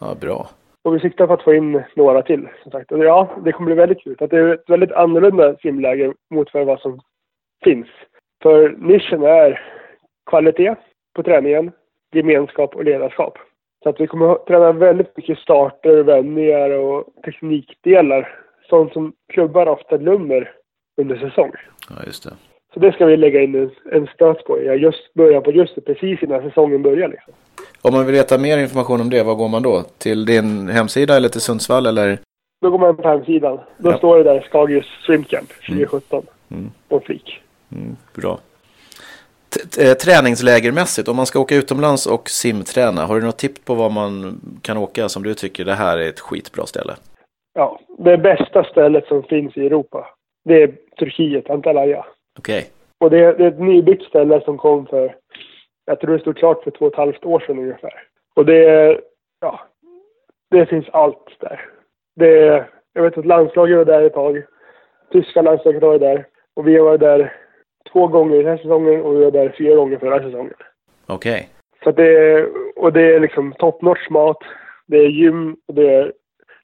Ja, 0.00 0.14
bra. 0.20 0.48
Och 0.82 0.94
vi 0.94 1.00
siktar 1.00 1.26
på 1.26 1.32
att 1.32 1.42
få 1.42 1.54
in 1.54 1.82
några 1.96 2.22
till, 2.22 2.48
som 2.62 2.72
sagt. 2.72 2.92
Och 2.92 3.04
ja, 3.04 3.28
det 3.44 3.52
kommer 3.52 3.66
bli 3.66 3.74
väldigt 3.74 4.00
kul. 4.00 4.16
Att 4.20 4.30
det 4.30 4.38
är 4.38 4.54
ett 4.54 4.70
väldigt 4.70 4.92
annorlunda 4.92 5.56
simläge 5.56 6.12
mot 6.30 6.54
vad 6.54 6.80
som 6.80 7.00
finns. 7.64 7.86
För 8.42 8.68
nischen 8.78 9.22
är 9.22 9.60
kvalitet 10.26 10.74
på 11.14 11.22
träningen, 11.22 11.72
gemenskap 12.12 12.74
och 12.74 12.84
ledarskap. 12.84 13.38
Så 13.82 13.88
att 13.88 14.00
vi 14.00 14.06
kommer 14.06 14.32
att 14.32 14.46
träna 14.46 14.72
väldigt 14.72 15.16
mycket 15.16 15.38
starter, 15.38 16.02
vändningar 16.02 16.70
och 16.70 17.04
teknikdelar. 17.24 18.40
Sånt 18.68 18.92
som 18.92 19.12
klubbar 19.32 19.66
ofta 19.66 19.98
glömmer 19.98 20.52
under 20.96 21.16
säsong. 21.16 21.52
Ja, 21.90 21.96
just 22.06 22.24
det. 22.24 22.30
Så 22.74 22.80
det 22.80 22.92
ska 22.92 23.06
vi 23.06 23.16
lägga 23.16 23.42
in 23.42 23.54
en, 23.54 23.70
en 23.92 24.06
stöt 24.06 24.44
på. 24.44 24.62
Jag 24.62 24.76
just 24.76 25.14
börjar 25.14 25.40
på 25.40 25.52
just 25.52 25.74
det, 25.74 25.80
precis 25.80 26.22
innan 26.22 26.42
säsongen 26.42 26.82
börjar. 26.82 27.08
Liksom. 27.08 27.34
Om 27.82 27.94
man 27.94 28.06
vill 28.06 28.14
veta 28.14 28.38
mer 28.38 28.58
information 28.58 29.00
om 29.00 29.10
det, 29.10 29.22
var 29.22 29.34
går 29.34 29.48
man 29.48 29.62
då? 29.62 29.82
Till 29.98 30.24
din 30.24 30.68
hemsida 30.68 31.16
eller 31.16 31.28
till 31.28 31.40
Sundsvall 31.40 31.86
eller? 31.86 32.18
Då 32.60 32.70
går 32.70 32.78
man 32.78 32.96
på 32.96 33.08
hemsidan. 33.08 33.60
Då 33.78 33.90
ja. 33.90 33.98
står 33.98 34.18
det 34.18 34.24
där 34.24 34.40
Skagius 34.40 34.86
Swimcamp 35.06 35.48
2017 35.48 36.26
mm. 36.48 36.62
mm. 36.62 36.72
på 36.88 37.00
flik. 37.00 37.40
Mm, 37.72 37.96
bra. 38.14 38.38
Eh, 39.78 39.94
träningslägermässigt, 39.94 41.08
om 41.08 41.16
man 41.16 41.26
ska 41.26 41.40
åka 41.40 41.54
utomlands 41.54 42.06
och 42.06 42.28
simträna, 42.28 43.06
har 43.06 43.20
du 43.20 43.26
något 43.26 43.38
tips 43.38 43.64
på 43.64 43.74
var 43.74 43.90
man 43.90 44.40
kan 44.62 44.76
åka 44.76 45.08
som 45.08 45.22
du 45.22 45.34
tycker 45.34 45.64
det 45.64 45.74
här 45.74 45.98
är 45.98 46.08
ett 46.08 46.20
skitbra 46.20 46.66
ställe? 46.66 46.92
Ja, 47.54 47.80
det 47.98 48.18
bästa 48.18 48.64
stället 48.64 49.06
som 49.06 49.22
finns 49.22 49.56
i 49.56 49.66
Europa, 49.66 50.06
det 50.44 50.62
är 50.62 50.74
Turkiet, 50.98 51.50
Antalya. 51.50 52.04
Okej. 52.38 52.58
Okay. 52.58 52.70
Och 52.98 53.10
det 53.10 53.18
är, 53.18 53.34
det 53.34 53.44
är 53.44 53.48
ett 53.48 53.60
nybyggt 53.60 54.04
ställe 54.04 54.40
som 54.44 54.58
kom 54.58 54.86
för, 54.86 55.16
jag 55.84 56.00
tror 56.00 56.12
det 56.12 56.20
stod 56.20 56.36
klart 56.36 56.64
för 56.64 56.70
två 56.70 56.84
och 56.84 56.92
ett 56.92 56.98
halvt 56.98 57.24
år 57.24 57.40
sedan 57.40 57.58
ungefär. 57.58 58.02
Och 58.36 58.46
det 58.46 58.64
är, 58.64 59.00
ja, 59.40 59.60
det 60.50 60.66
finns 60.66 60.88
allt 60.88 61.36
där. 61.40 61.60
Det 62.16 62.38
är, 62.38 62.70
jag 62.92 63.02
vet 63.02 63.18
att 63.18 63.26
landslaget 63.26 63.76
var 63.76 63.84
där 63.84 64.02
ett 64.02 64.14
tag. 64.14 64.42
Tyska 65.12 65.42
landslaget 65.42 65.82
var 65.82 65.98
där. 65.98 66.26
Och 66.56 66.68
vi 66.68 66.78
varit 66.78 67.00
där 67.00 67.32
två 67.92 68.06
gånger 68.06 68.36
den 68.36 68.46
här 68.46 68.56
säsongen 68.56 69.02
och 69.02 69.16
vi 69.16 69.24
var 69.24 69.30
där 69.30 69.54
fyra 69.58 69.74
gånger 69.74 69.98
förra 69.98 70.22
säsongen. 70.22 70.54
Okej. 71.06 71.32
Okay. 71.32 71.46
Så 71.84 71.90
det 71.90 72.30
är, 72.32 72.48
och 72.76 72.92
det 72.92 73.14
är 73.14 73.20
liksom 73.20 73.52
top 73.58 73.82
notch 73.82 74.10
mat. 74.10 74.38
Det 74.86 74.96
är 74.96 75.08
gym 75.08 75.56
och 75.68 75.74
det 75.74 75.94
är, 75.94 76.12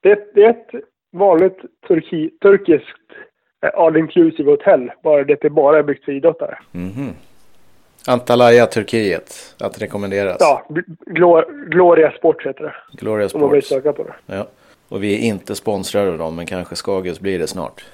det 0.02 0.10
är, 0.10 0.18
det 0.34 0.44
är 0.44 0.50
ett 0.50 0.84
vanligt 1.12 1.58
turki, 1.88 2.30
turkiskt 2.42 3.10
eh, 3.64 3.70
all 3.74 3.96
inclusive 3.96 4.50
hotell. 4.50 4.90
Bara 5.02 5.24
det 5.24 5.44
är 5.44 5.48
bara 5.48 5.82
byggt 5.82 6.04
för 6.04 6.12
idrottare. 6.12 6.58
Mm 6.74 6.90
-hmm. 6.90 7.12
Antalya, 8.06 8.66
Turkiet. 8.66 9.54
Att 9.60 9.82
rekommenderas. 9.82 10.36
Ja, 10.40 10.66
Glor 11.06 11.68
Gloria 11.70 12.10
Sports 12.10 12.46
heter 12.46 12.64
det. 12.64 12.74
Gloria 12.92 13.28
Sports. 13.28 13.34
Om 13.34 13.40
man 13.40 13.52
vill 13.52 13.62
söka 13.62 13.92
på 13.92 14.02
det. 14.02 14.14
Ja. 14.26 14.46
Och 14.88 15.02
vi 15.02 15.14
är 15.14 15.18
inte 15.18 15.54
sponsrade 15.54 16.10
av 16.10 16.18
dem, 16.18 16.36
men 16.36 16.46
kanske 16.46 16.76
Skagus 16.76 17.20
blir 17.20 17.38
det 17.38 17.46
snart. 17.46 17.84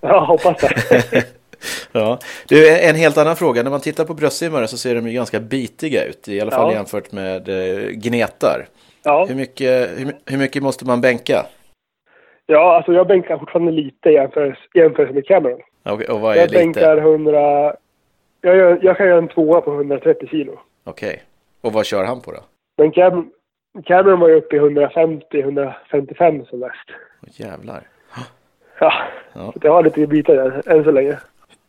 Ja, 0.00 0.24
hoppas 0.24 0.60
det. 0.60 1.24
ja. 1.92 2.18
Du, 2.48 2.78
en 2.78 2.94
helt 2.94 3.18
annan 3.18 3.36
fråga. 3.36 3.62
När 3.62 3.70
man 3.70 3.80
tittar 3.80 4.04
på 4.04 4.14
bröstsimmare 4.14 4.68
så 4.68 4.76
ser 4.76 4.94
de 4.94 5.06
ju 5.06 5.12
ganska 5.12 5.40
bitiga 5.40 6.04
ut. 6.04 6.28
I 6.28 6.40
alla 6.40 6.50
fall 6.50 6.70
ja. 6.70 6.76
jämfört 6.76 7.12
med 7.12 7.48
eh, 7.48 7.88
gnetar. 7.90 8.66
Ja. 9.02 9.24
Hur, 9.28 9.34
mycket, 9.34 10.00
hur, 10.00 10.12
hur, 10.26 10.38
mycket 10.38 10.62
måste 10.62 10.84
man 10.86 11.00
bänka? 11.00 11.46
Ja, 12.46 12.76
alltså 12.76 12.92
jag 12.92 13.06
bänkar 13.06 13.38
fortfarande 13.38 13.72
lite 13.72 14.10
jämfört 14.10 14.58
jämfört 14.74 15.10
med 15.10 15.26
Cameron. 15.26 15.60
Okay, 15.84 16.06
och 16.06 16.20
vad 16.20 16.36
är 16.36 16.40
jag 16.40 16.50
lite? 16.50 16.58
bänkar 16.58 16.96
100... 16.96 17.74
Jag, 18.40 18.56
gör, 18.56 18.78
jag 18.82 18.96
kan 18.96 19.06
göra 19.06 19.18
en 19.18 19.28
tvåa 19.28 19.60
på 19.60 19.74
130 19.74 20.28
kilo. 20.28 20.58
Okej. 20.84 21.08
Okay. 21.08 21.20
Och 21.60 21.72
vad 21.72 21.86
kör 21.86 22.04
han 22.04 22.20
på 22.20 22.32
då? 22.32 22.38
Men 22.76 22.90
Cam, 22.90 23.30
Cameron 23.84 24.20
var 24.20 24.28
ju 24.28 24.34
uppe 24.34 24.56
i 24.56 24.60
150-155 24.60 26.48
som 26.48 26.60
värst. 26.60 26.90
Oh, 27.22 27.28
jävlar. 27.40 27.82
Ja, 28.80 28.92
ja. 29.32 29.52
Jag 29.62 29.72
har 29.72 29.82
lite 29.82 30.06
bitar 30.06 30.34
där 30.34 30.62
än 30.66 30.84
så 30.84 30.90
länge. 30.90 31.18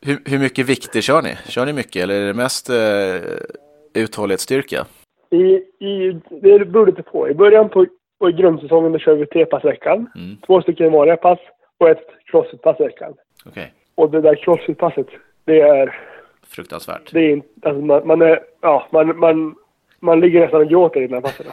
Hur, 0.01 0.19
hur 0.25 0.39
mycket 0.39 0.69
vikter 0.69 1.01
kör 1.01 1.21
ni? 1.21 1.35
Kör 1.35 1.65
ni 1.65 1.73
mycket 1.73 2.03
eller 2.03 2.21
är 2.21 2.27
det 2.27 2.33
mest 2.33 2.69
eh, 2.69 4.03
uthållighetsstyrka? 4.03 4.85
I, 5.29 5.43
i, 5.85 6.21
det 6.29 6.65
beror 6.65 6.87
lite 6.87 7.03
på. 7.03 7.29
I 7.29 7.33
början 7.33 7.69
på 7.69 7.85
och 8.19 8.29
i 8.29 8.33
grundsäsongen 8.33 8.91
då 8.91 8.99
kör 8.99 9.15
vi 9.15 9.25
tre 9.25 9.45
pass 9.45 9.63
i 9.63 9.67
veckan. 9.67 10.11
Mm. 10.15 10.37
Två 10.45 10.61
stycken 10.61 10.91
vanliga 10.91 11.17
pass 11.17 11.39
och 11.77 11.89
ett 11.89 12.07
crossfit-pass 12.25 12.79
i 12.79 12.83
veckan. 12.83 13.13
Okay. 13.45 13.67
Och 13.95 14.11
det 14.11 14.21
där 14.21 14.35
crossfit-passet, 14.35 15.07
det 15.45 15.61
är... 15.61 15.99
Fruktansvärt. 16.47 17.13
Det 17.13 17.19
är 17.19 17.29
inte, 17.29 17.69
alltså 17.69 17.81
man, 17.85 18.07
man, 18.07 18.21
är, 18.21 18.39
ja, 18.61 18.87
man, 18.91 19.19
man, 19.19 19.55
man 19.99 20.19
ligger 20.19 20.41
nästan 20.41 20.61
och 20.61 20.69
gråter 20.69 21.01
i 21.01 21.07
de 21.07 21.13
här 21.13 21.21
passen. 21.21 21.45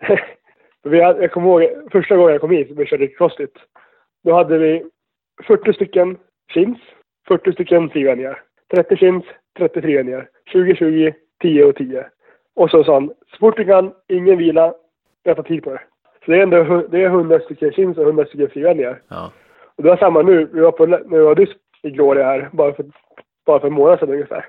vi 0.82 1.02
hade, 1.02 1.20
jag 1.20 1.32
kommer 1.32 1.48
ihåg 1.48 1.90
första 1.92 2.16
gången 2.16 2.32
jag 2.32 2.40
kom 2.40 2.50
hit, 2.50 2.68
vi 2.70 2.86
körde 2.86 3.06
crossfit. 3.06 3.54
Då 4.24 4.34
hade 4.34 4.58
vi 4.58 4.84
40 5.46 5.72
stycken 5.72 6.18
chins 6.54 6.78
40 7.28 7.52
stycken 7.52 7.90
frivändningar. 7.90 8.42
30 8.74 8.96
chins, 8.96 9.24
30 9.58 9.82
frivändningar. 9.82 10.28
20, 10.52 10.74
20, 10.74 11.14
10 11.42 11.64
och 11.64 11.76
10. 11.76 12.06
Och 12.54 12.70
så 12.70 12.84
sa 12.84 12.94
han, 12.94 13.08
så 13.08 13.36
fort 13.40 13.56
du 13.56 13.64
kan, 13.64 13.92
ingen 14.08 14.38
vila, 14.38 14.74
jag 15.22 15.36
tar 15.36 15.42
tid 15.42 15.64
på 15.64 15.70
det. 15.70 15.80
Så 16.24 16.30
det 16.30 16.38
är 16.38 16.42
ändå 16.42 16.86
det 16.90 17.02
är 17.02 17.06
100 17.06 17.40
stycken 17.40 17.72
chins 17.72 17.98
och 17.98 18.04
100 18.04 18.24
stycken 18.24 18.48
frivändningar. 18.48 19.02
Ja. 19.08 19.32
Och 19.76 19.82
det 19.82 19.88
var 19.88 19.96
samma 19.96 20.22
nu, 20.22 20.48
vi 20.52 20.60
var 20.60 20.72
på, 20.72 20.86
när 20.86 20.98
vi 21.04 21.18
var 21.18 21.36
nyss 21.36 21.54
i 21.82 21.90
Gloria 21.90 22.24
här, 22.24 22.50
bara 22.52 22.72
för, 22.72 22.84
bara 23.46 23.60
för 23.60 23.66
en 23.66 23.72
månad 23.72 23.98
sedan 23.98 24.10
ungefär. 24.10 24.46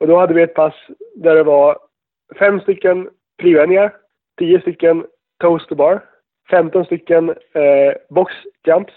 Och 0.00 0.06
då 0.06 0.16
hade 0.16 0.34
vi 0.34 0.42
ett 0.42 0.54
pass 0.54 0.74
där 1.14 1.34
det 1.34 1.42
var 1.42 1.78
fem 2.38 2.60
stycken 2.60 3.08
frivändningar, 3.40 3.92
10 4.38 4.60
stycken 4.60 5.06
toast 5.40 5.68
to 5.68 5.74
bar, 5.74 6.00
15 6.50 6.84
stycken 6.84 7.28
eh, 7.30 7.92
box 8.08 8.32
jumps 8.66 8.92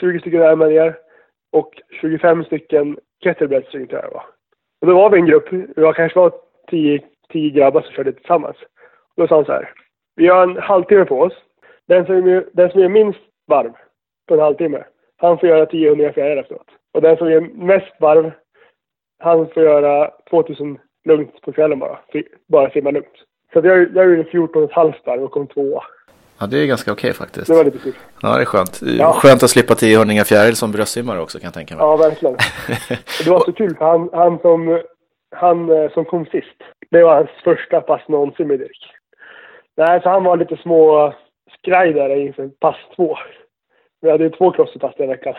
20 0.00 0.20
stycken 0.20 0.58
ner 0.58 0.96
och 1.52 1.82
25 2.00 2.44
stycken 2.44 2.98
kettlebells 3.24 3.68
tror 3.68 3.86
jag 3.90 4.02
det 4.02 4.14
var. 4.14 4.24
Och 4.80 4.86
då 4.86 4.94
var 4.94 5.10
vi 5.10 5.18
en 5.18 5.26
grupp, 5.26 5.52
vi 5.52 5.82
var 5.82 5.92
kanske 5.92 6.18
var 6.18 6.32
10, 6.70 7.02
10 7.32 7.50
grabbar 7.50 7.80
som 7.80 7.92
körde 7.92 8.12
tillsammans. 8.12 8.56
Och 9.16 9.22
då 9.22 9.28
sa 9.28 9.34
han 9.34 9.44
så 9.44 9.52
här, 9.52 9.72
vi 10.16 10.26
har 10.26 10.42
en 10.42 10.56
halvtimme 10.56 11.04
på 11.04 11.20
oss. 11.20 11.32
Den 11.88 12.06
som, 12.06 12.44
den 12.52 12.70
som 12.70 12.80
gör 12.80 12.88
minst 12.88 13.20
varv 13.46 13.72
på 14.28 14.34
en 14.34 14.40
halvtimme, 14.40 14.84
han 15.16 15.38
får 15.38 15.48
göra 15.48 15.66
10 15.66 15.88
hundra 15.88 16.12
fjärilar 16.12 16.42
efteråt. 16.42 16.68
Och 16.94 17.02
den 17.02 17.16
som 17.16 17.30
gör 17.30 17.40
mest 17.40 18.00
varv, 18.00 18.30
han 19.18 19.48
får 19.48 19.62
göra 19.62 20.10
2000 20.30 20.78
lugnt 21.04 21.40
på 21.40 21.52
kvällen 21.52 21.78
bara. 21.78 21.98
Bara 22.48 22.70
simma 22.70 22.90
lugnt. 22.90 23.24
Så 23.52 23.58
jag, 23.58 23.96
jag 23.96 24.10
gjorde 24.10 24.22
14,5 24.22 24.94
varv 25.04 25.22
och 25.22 25.30
kom 25.30 25.46
tvåa. 25.46 25.82
Ja, 26.38 26.46
det 26.46 26.58
är 26.58 26.66
ganska 26.66 26.92
okej 26.92 27.12
faktiskt. 27.12 27.46
Det 27.46 27.54
var 27.54 27.64
lite 27.64 27.78
kul. 27.78 27.94
Ja, 28.22 28.36
det 28.36 28.40
är 28.40 28.44
skönt. 28.44 28.82
Ja. 28.82 29.12
Skönt 29.12 29.42
att 29.42 29.50
slippa 29.50 29.74
10 29.74 29.98
hundringar 29.98 30.24
fjäril 30.24 30.56
som 30.56 30.72
bröstsimmare 30.72 31.20
också 31.20 31.38
kan 31.38 31.46
jag 31.46 31.54
tänka 31.54 31.76
mig. 31.76 31.84
Ja, 31.84 31.96
verkligen. 31.96 32.36
det 33.24 33.30
var 33.30 33.40
så 33.40 33.52
kul 33.52 33.76
för 33.76 33.84
han, 33.84 34.10
han, 34.12 34.38
som, 34.38 34.82
han 35.36 35.70
eh, 35.70 35.90
som 35.92 36.04
kom 36.04 36.24
sist, 36.24 36.58
det 36.90 37.02
var 37.02 37.14
hans 37.14 37.30
första 37.44 37.80
pass 37.80 38.08
någonsin 38.08 38.48
med 38.48 38.58
Dirk. 38.58 38.94
Nej, 39.76 40.00
så 40.02 40.08
han 40.08 40.24
var 40.24 40.36
lite 40.36 40.56
små 40.56 41.14
skraj 41.58 41.92
där 41.92 42.16
inför 42.16 42.48
pass 42.48 42.76
två. 42.96 43.16
Vi 44.00 44.10
hade 44.10 44.24
ju 44.24 44.30
två 44.30 44.52
crossfit-pass 44.52 44.94
den 44.98 45.08
veckan. 45.08 45.34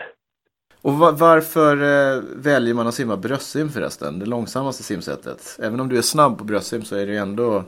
Och 0.82 0.92
varför 1.18 1.76
eh, 1.76 2.22
väljer 2.36 2.74
man 2.74 2.86
att 2.86 2.94
simma 2.94 3.16
bröstsim 3.16 3.68
förresten? 3.68 4.18
Det 4.18 4.26
långsammaste 4.26 4.82
simsättet. 4.82 5.58
Även 5.62 5.80
om 5.80 5.88
du 5.88 5.98
är 5.98 6.02
snabb 6.02 6.38
på 6.38 6.44
bröstsim 6.44 6.82
så 6.82 6.96
är 6.96 7.06
det 7.06 7.12
ju 7.12 7.18
ändå... 7.18 7.64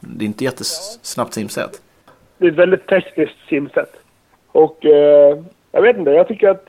Det 0.00 0.24
är 0.24 0.26
inte 0.26 0.44
jättesnabbt 0.44 1.34
simsätt. 1.34 1.82
Det 2.38 2.46
är 2.46 2.50
ett 2.50 2.58
väldigt 2.58 2.86
tekniskt 2.86 3.48
simsätt. 3.48 4.00
Och 4.52 4.84
eh, 4.84 5.38
jag 5.72 5.82
vet 5.82 5.96
inte, 5.96 6.10
jag 6.10 6.28
tycker 6.28 6.48
att, 6.48 6.68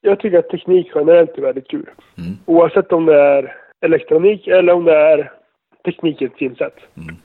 jag 0.00 0.20
tycker 0.20 0.38
att 0.38 0.48
teknik 0.48 0.90
generellt 0.94 1.38
är 1.38 1.42
väldigt 1.42 1.68
kul. 1.68 1.90
Mm. 2.18 2.32
Oavsett 2.46 2.92
om 2.92 3.06
det 3.06 3.20
är 3.20 3.56
elektronik 3.80 4.46
eller 4.46 4.72
om 4.72 4.84
det 4.84 4.96
är 4.96 5.32
teknikens 5.84 6.32
simsätt. 6.38 6.76
Mm. 6.96 7.16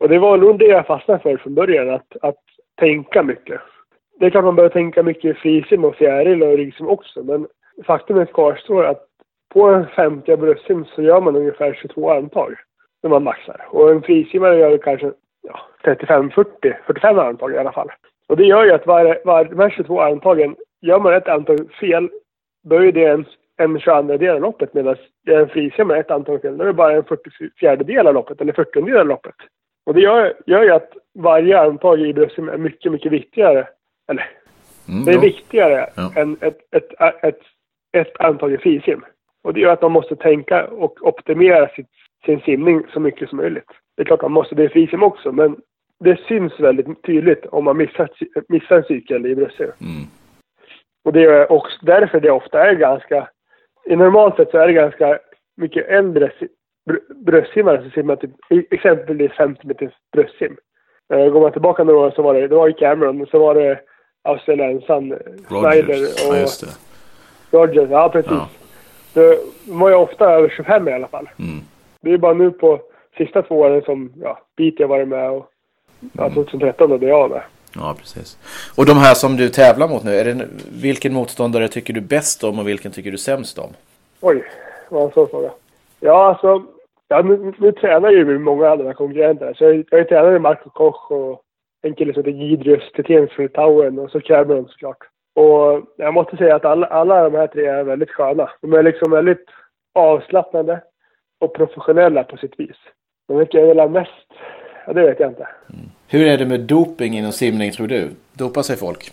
Och 0.00 0.08
det 0.08 0.18
var 0.18 0.36
nog 0.36 0.58
det 0.58 0.66
jag 0.66 0.86
fastnade 0.86 1.20
för 1.20 1.36
från 1.36 1.54
början, 1.54 1.90
att, 1.90 2.16
att 2.22 2.42
tänka 2.80 3.22
mycket. 3.22 3.60
Det 4.18 4.26
är 4.26 4.30
klart 4.30 4.44
man 4.44 4.56
behöver 4.56 4.72
tänka 4.72 5.02
mycket 5.02 5.38
frisim 5.38 5.84
och 5.84 5.96
fjäril 5.96 6.42
och 6.42 6.56
ryggsim 6.56 6.88
också, 6.88 7.22
men 7.22 7.46
faktumet 7.86 8.32
kvarstår 8.32 8.84
att 8.84 9.06
på 9.54 9.66
en 9.66 9.86
50 9.86 10.36
bröstsim 10.36 10.84
så 10.84 11.02
gör 11.02 11.20
man 11.20 11.36
ungefär 11.36 11.78
22 11.82 12.10
armtag 12.10 12.54
när 13.02 13.10
man 13.10 13.24
maxar. 13.24 13.66
Och 13.70 13.90
en 13.90 14.02
frisimmare 14.02 14.58
gör 14.58 14.78
kanske 14.78 15.12
ja, 15.42 15.60
35, 15.84 16.30
40, 16.30 16.50
45 16.86 17.18
armtag 17.18 17.52
i 17.52 17.58
alla 17.58 17.72
fall. 17.72 17.90
Och 18.28 18.36
det 18.36 18.44
gör 18.44 18.64
ju 18.64 18.72
att 18.72 18.86
var, 18.86 19.18
var, 19.24 19.44
de 19.44 19.58
här 19.58 19.70
22 19.70 20.00
armtagen, 20.00 20.56
gör 20.80 21.00
man 21.00 21.14
ett 21.14 21.28
antal 21.28 21.68
fel, 21.80 22.10
då 22.62 22.76
är 22.76 22.92
det 22.92 23.04
en, 23.04 23.24
en 23.56 23.80
22 23.80 24.16
del 24.16 24.34
av 24.34 24.40
loppet 24.40 24.74
medan 24.74 24.96
en 25.26 25.48
frisimmare 25.48 26.00
ett 26.00 26.10
antal 26.10 26.38
fel, 26.38 26.56
då 26.56 26.62
är 26.62 26.66
det 26.66 26.72
bara 26.72 26.96
en 26.96 27.04
44 27.04 27.76
del 27.76 28.06
av 28.06 28.14
loppet 28.14 28.40
eller 28.40 28.52
40 28.52 28.80
del 28.80 28.96
av 28.96 29.06
loppet. 29.06 29.34
Och 29.86 29.94
det 29.94 30.00
gör, 30.00 30.34
gör 30.46 30.62
ju 30.62 30.70
att 30.70 30.92
varje 31.18 31.60
armtag 31.60 32.00
i 32.00 32.12
bröstsim 32.12 32.48
är 32.48 32.58
mycket, 32.58 32.92
mycket 32.92 33.12
viktigare. 33.12 33.68
Eller, 34.08 34.30
mm, 34.88 35.04
det 35.04 35.12
är 35.12 35.20
viktigare 35.20 35.86
ja. 35.96 36.12
än 36.16 36.36
ett, 36.40 36.58
ett, 36.70 37.00
ett, 37.00 37.24
ett, 37.24 37.40
ett 37.92 38.20
antag 38.20 38.52
i 38.52 38.58
frisim. 38.58 39.04
Och 39.42 39.54
det 39.54 39.60
gör 39.60 39.72
att 39.72 39.82
man 39.82 39.92
måste 39.92 40.16
tänka 40.16 40.66
och 40.66 41.06
optimera 41.06 41.68
sitt, 41.68 41.90
sin 42.26 42.40
simning 42.40 42.86
så 42.92 43.00
mycket 43.00 43.28
som 43.28 43.38
möjligt. 43.38 43.70
Det 44.00 44.04
är 44.04 44.06
klart 44.06 44.22
man 44.22 44.32
måste 44.32 44.54
det 44.54 44.64
i 44.64 44.68
frisim 44.68 45.02
också, 45.02 45.32
men 45.32 45.56
det 46.04 46.20
syns 46.28 46.60
väldigt 46.60 47.02
tydligt 47.02 47.46
om 47.46 47.64
man 47.64 47.76
missar, 47.76 48.08
missar 48.48 48.76
en 48.76 48.84
cykel 48.84 49.26
i 49.26 49.34
bröstsim. 49.34 49.72
Mm. 49.80 50.06
Och 51.04 51.12
det 51.12 51.24
är 51.24 51.52
också 51.52 51.78
därför 51.82 52.20
det 52.20 52.30
ofta 52.30 52.68
är 52.70 52.74
ganska... 52.74 53.28
I 53.84 53.96
normalt 53.96 54.36
sett 54.36 54.50
så 54.50 54.58
är 54.58 54.66
det 54.66 54.72
ganska 54.72 55.18
mycket 55.56 55.88
äldre 55.88 56.30
bröstsimmare 57.14 57.82
som 57.82 57.90
simmar 57.90 58.16
typ, 58.16 58.30
exempelvis 58.72 59.32
50 59.32 59.66
meters 59.66 59.92
bröstsim. 60.12 60.56
Uh, 61.14 61.28
går 61.28 61.40
man 61.40 61.52
tillbaka 61.52 61.84
några 61.84 62.06
år 62.06 62.10
så 62.10 62.22
var 62.22 62.34
det, 62.34 62.48
det 62.48 62.54
var 62.54 62.66
ju 62.66 62.72
Cameron, 62.72 63.26
så 63.26 63.38
var 63.38 63.54
det 63.54 63.80
australiensaren 64.24 65.18
Snyder 65.48 66.02
och 66.28 66.34
ja, 66.34 66.40
just 66.40 66.60
det. 66.60 67.58
Rogers. 67.58 67.90
Ja, 67.90 68.08
precis. 68.08 68.32
Ja. 68.32 68.48
De 69.14 69.78
var 69.78 69.88
ju 69.88 69.94
ofta 69.94 70.24
över 70.24 70.48
25 70.48 70.88
i 70.88 70.92
alla 70.92 71.08
fall. 71.08 71.28
Mm. 71.38 71.60
Det 72.00 72.12
är 72.12 72.18
bara 72.18 72.34
nu 72.34 72.50
på 72.50 72.80
sista 73.24 73.42
två 73.42 73.54
åren 73.54 73.82
som 73.82 74.12
ja, 74.16 74.38
Beatty 74.56 74.82
har 74.82 74.88
varit 74.88 75.08
med 75.08 75.30
och 75.30 75.50
ja, 76.12 76.30
2013 76.30 76.84
mm. 76.84 76.90
då 76.90 76.98
blev 76.98 77.10
jag 77.10 77.30
med. 77.30 77.42
Ja, 77.74 77.94
precis. 77.98 78.38
Och 78.76 78.86
de 78.86 78.96
här 78.96 79.14
som 79.14 79.36
du 79.36 79.48
tävlar 79.48 79.88
mot 79.88 80.04
nu, 80.04 80.10
är 80.10 80.24
det, 80.24 80.46
vilken 80.82 81.14
motståndare 81.14 81.68
tycker 81.68 81.94
du 81.94 82.00
bäst 82.00 82.44
om 82.44 82.58
och 82.58 82.68
vilken 82.68 82.92
tycker 82.92 83.10
du 83.10 83.18
sämst 83.18 83.58
om? 83.58 83.70
Oj, 84.20 84.44
vad 84.88 85.04
en 85.04 85.10
svår 85.10 85.26
fråga. 85.26 85.50
Ja, 86.00 86.28
alltså, 86.28 86.62
ja, 87.08 87.22
nu, 87.22 87.52
nu 87.58 87.72
tränar 87.72 88.08
jag 88.08 88.18
ju 88.18 88.24
med 88.24 88.40
många 88.40 88.70
andra 88.70 88.94
konkurrenter. 88.94 89.54
Så 89.54 89.64
jag, 89.64 89.84
jag 89.90 90.08
tränar 90.08 90.30
med 90.30 90.40
Marco 90.40 90.70
Koch 90.70 91.10
och 91.12 91.42
en 91.82 91.94
kille 91.94 92.14
som 92.14 92.24
heter 92.24 92.38
Gidrius 92.38 92.92
Tetén 92.92 93.28
från 93.28 93.46
Litauen 93.46 93.98
och 93.98 94.10
så 94.10 94.20
Cameron 94.20 94.68
såklart. 94.68 94.98
Och 95.34 95.82
jag 95.96 96.14
måste 96.14 96.36
säga 96.36 96.56
att 96.56 96.64
alla, 96.64 96.86
alla 96.86 97.30
de 97.30 97.36
här 97.36 97.46
tre 97.46 97.66
är 97.66 97.84
väldigt 97.84 98.10
sköna. 98.10 98.50
De 98.60 98.72
är 98.72 98.82
liksom 98.82 99.10
väldigt 99.10 99.46
avslappnade 99.94 100.82
och 101.40 101.54
professionella 101.54 102.24
på 102.24 102.36
sitt 102.36 102.60
vis. 102.60 102.76
Men 103.30 103.38
vilka 103.38 103.58
jag 103.58 103.68
gillar 103.68 103.88
mest, 103.88 104.28
ja, 104.86 104.92
det 104.92 105.02
vet 105.02 105.20
jag 105.20 105.30
inte. 105.30 105.48
Mm. 105.72 105.86
Hur 106.08 106.26
är 106.26 106.38
det 106.38 106.46
med 106.46 106.60
doping 106.60 107.18
inom 107.18 107.32
simning 107.32 107.70
tror 107.70 107.86
du? 107.86 108.08
Dopar 108.32 108.62
sig 108.62 108.76
folk? 108.76 109.10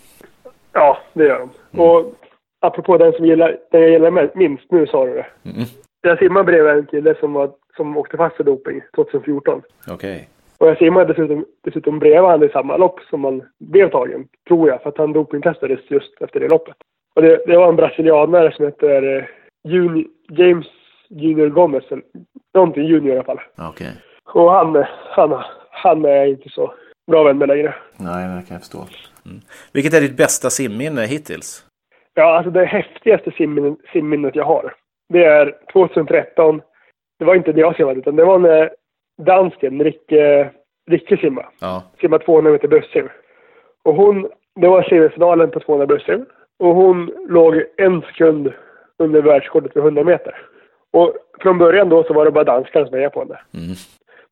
Ja, 0.72 0.98
det 1.12 1.24
gör 1.24 1.38
de. 1.38 1.50
Mm. 1.72 1.90
Och 1.90 2.14
apropå 2.60 2.98
den 2.98 3.12
som 3.12 3.26
gillar, 3.26 3.58
den 3.70 3.80
jag 3.80 3.90
gillar 3.90 4.30
minst, 4.34 4.70
nu 4.70 4.86
sa 4.86 5.06
du 5.06 5.14
det. 5.14 5.26
Mm. 5.44 5.64
Jag 6.00 6.18
simmade 6.18 6.44
bredvid 6.44 6.72
en 6.72 6.86
kille 6.86 7.14
som, 7.20 7.32
var, 7.32 7.50
som 7.76 7.96
åkte 7.96 8.16
fast 8.16 8.36
för 8.36 8.44
doping 8.44 8.82
2014. 8.96 9.62
Okej. 9.88 9.94
Okay. 9.94 10.20
Och 10.58 10.68
jag 10.68 10.78
simmade 10.78 11.12
dessutom, 11.12 11.44
dessutom 11.64 11.98
bredvid 11.98 12.20
honom 12.20 12.44
i 12.44 12.48
samma 12.48 12.76
lopp 12.76 13.00
som 13.10 13.24
han 13.24 13.42
blev 13.58 13.90
tagen, 13.90 14.28
tror 14.48 14.68
jag, 14.68 14.82
för 14.82 14.88
att 14.88 14.98
han 14.98 15.12
dopingtestades 15.12 15.90
just 15.90 16.22
efter 16.22 16.40
det 16.40 16.48
loppet. 16.48 16.76
Och 17.14 17.22
det, 17.22 17.42
det 17.46 17.56
var 17.56 17.68
en 17.68 17.76
brasilianare 17.76 18.52
som 18.52 18.64
heter 18.64 19.16
eh, 19.16 19.24
James 20.30 20.66
Junior 21.08 21.48
Gomez, 21.48 21.84
eller 21.90 22.02
någonting 22.54 22.84
junior 22.84 23.14
i 23.14 23.16
alla 23.16 23.24
fall. 23.24 23.40
Okej. 23.56 23.68
Okay. 23.68 23.92
Och 24.34 24.52
han, 24.52 24.84
han, 25.10 25.42
han 25.70 26.04
är 26.04 26.26
inte 26.26 26.48
så 26.48 26.74
bra 27.10 27.22
vän 27.22 27.38
med 27.38 27.48
längre. 27.48 27.74
Nej, 27.96 28.36
det 28.36 28.46
kan 28.48 28.54
jag 28.54 28.60
förstå. 28.60 28.78
Mm. 29.26 29.40
Vilket 29.72 29.94
är 29.94 30.00
ditt 30.00 30.16
bästa 30.16 30.50
simminne 30.50 31.06
hittills? 31.06 31.64
Ja, 32.14 32.36
alltså 32.36 32.50
det 32.50 32.64
häftigaste 32.64 33.30
simminnet, 33.30 33.78
simminnet 33.92 34.36
jag 34.36 34.44
har, 34.44 34.74
det 35.08 35.24
är 35.24 35.54
2013. 35.72 36.62
Det 37.18 37.24
var 37.24 37.34
inte 37.34 37.52
det 37.52 37.60
jag 37.60 37.76
simmade, 37.76 37.98
utan 37.98 38.16
det 38.16 38.24
var 38.24 38.38
när 38.38 38.70
dansken 39.22 39.84
Ricke, 39.84 40.50
Ricke 40.90 41.16
simmade. 41.16 41.48
Ja. 41.60 41.82
Simmade 42.00 42.24
200 42.24 42.52
meter 42.52 42.68
bröstsim. 42.68 43.08
Och 43.84 43.94
hon, 43.94 44.28
det 44.60 44.68
var 44.68 44.82
semifinalen 44.82 45.50
på 45.50 45.60
200 45.60 45.86
bröstsim. 45.86 46.26
Och 46.58 46.74
hon 46.74 47.10
låg 47.28 47.62
en 47.76 48.02
sekund 48.02 48.52
under 48.98 49.22
världsrekordet 49.22 49.72
för 49.72 49.80
100 49.80 50.04
meter. 50.04 50.34
Och 50.92 51.14
från 51.40 51.58
början 51.58 51.88
då 51.88 52.04
så 52.04 52.12
var 52.12 52.24
det 52.24 52.30
bara 52.30 52.44
danskarna 52.44 52.86
som 52.86 52.94
hejade 52.94 53.14
på 53.14 53.20
henne. 53.20 53.40
Mm. 53.54 53.74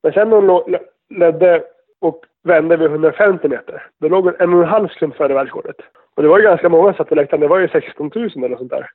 Men 0.07 0.13
sen 0.13 0.31
när 0.31 0.37
hon 0.37 0.77
ledde 1.11 1.63
och 2.01 2.21
vände 2.45 2.77
vid 2.77 2.87
150 2.87 3.49
meter, 3.49 3.83
då 4.01 4.09
låg 4.09 4.25
hon 4.25 4.35
en 4.39 4.55
och 4.55 4.63
en 4.63 4.69
halv 4.69 4.89
sekund 4.89 5.15
före 5.15 5.35
världsrekordet. 5.35 5.77
Och 6.17 6.23
det 6.23 6.29
var 6.29 6.39
ju 6.39 6.45
ganska 6.45 6.69
många 6.69 6.93
som 6.93 6.97
satt 6.97 7.09
på 7.09 7.15
läktaren, 7.15 7.41
det 7.41 7.47
var 7.47 7.59
ju 7.59 7.69
16 7.69 8.11
000 8.15 8.31
eller 8.45 8.57
sånt 8.57 8.71
där. 8.71 8.87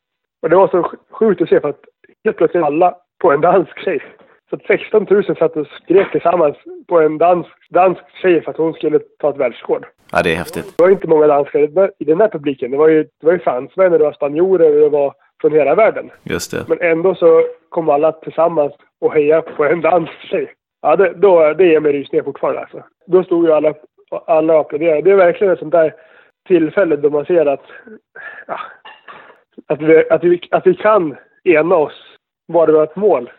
Och 0.42 0.50
det 0.50 0.56
var 0.56 0.68
så 0.68 0.92
sjukt 1.12 1.42
att 1.42 1.50
se 1.50 1.60
för 1.60 1.70
att 1.70 1.80
helt 2.24 2.38
plötsligt 2.38 2.64
alla 2.64 2.96
på 3.22 3.32
en 3.32 3.42
dansk 3.42 3.80
tjej. 3.80 4.02
Så 4.50 4.56
att 4.56 4.64
16 4.64 5.08
000 5.10 5.24
satt 5.24 5.58
och 5.58 5.68
skrek 5.68 6.12
tillsammans 6.12 6.58
på 6.88 7.00
en 7.00 7.18
dansk, 7.18 7.70
dansk 7.70 8.02
tjej 8.22 8.42
för 8.42 8.52
att 8.52 8.58
hon 8.58 8.74
skulle 8.74 9.00
ta 9.00 9.30
ett 9.30 9.38
världsrekord. 9.38 9.86
Ja, 10.12 10.22
det 10.24 10.32
är 10.32 10.36
häftigt. 10.36 10.78
Det 10.78 10.84
var 10.84 10.90
inte 10.90 11.08
många 11.08 11.28
danskar 11.28 11.60
i 12.00 12.06
den 12.06 12.22
här 12.22 12.30
publiken. 12.30 12.72
Det 12.72 12.78
var 12.78 12.88
ju, 12.88 13.04
det 13.04 13.26
var 13.26 13.34
ju 13.34 13.40
fransmän, 13.40 13.92
det 13.92 13.98
var 13.98 14.14
spanjorer, 14.14 14.82
det 14.82 14.90
var 14.90 15.14
från 15.42 15.52
hela 15.52 15.76
världen. 15.76 16.10
Just 16.24 16.52
det. 16.52 16.66
Men 16.68 16.82
ändå 16.82 17.16
så 17.16 17.44
kom 17.70 17.90
alla 17.90 18.12
tillsammans 18.12 18.74
och 19.02 19.14
hejade 19.14 19.42
på 19.42 19.66
en 19.66 19.82
dansk 19.82 20.14
tjej. 20.30 20.54
Ja, 20.82 20.96
det, 20.96 21.14
då, 21.14 21.54
det 21.54 21.68
ger 21.68 21.80
mig 21.80 21.94
rysningar 21.94 22.24
fortfarande 22.24 22.62
alltså. 22.62 22.84
Då 23.06 23.24
stod 23.24 23.46
ju 23.46 23.54
alla, 23.54 23.74
alla 24.26 24.54
och 24.54 24.60
applåderade. 24.60 25.02
Det 25.02 25.12
är 25.12 25.16
verkligen 25.16 25.54
ett 25.54 25.60
sånt 25.60 25.72
där 25.72 25.94
tillfälle 26.48 26.96
då 26.96 27.10
man 27.10 27.26
ser 27.26 27.46
att, 27.46 27.66
ja, 28.48 28.60
att, 29.68 29.82
vi, 29.82 30.10
att, 30.10 30.24
vi, 30.24 30.42
att 30.52 30.68
vi 30.68 30.74
kan 30.74 31.18
ena 31.44 31.76
oss 31.76 32.18
bara 32.48 32.72
vi 32.72 32.78
har 32.78 32.84
ett 32.84 32.96
mål 32.96 33.32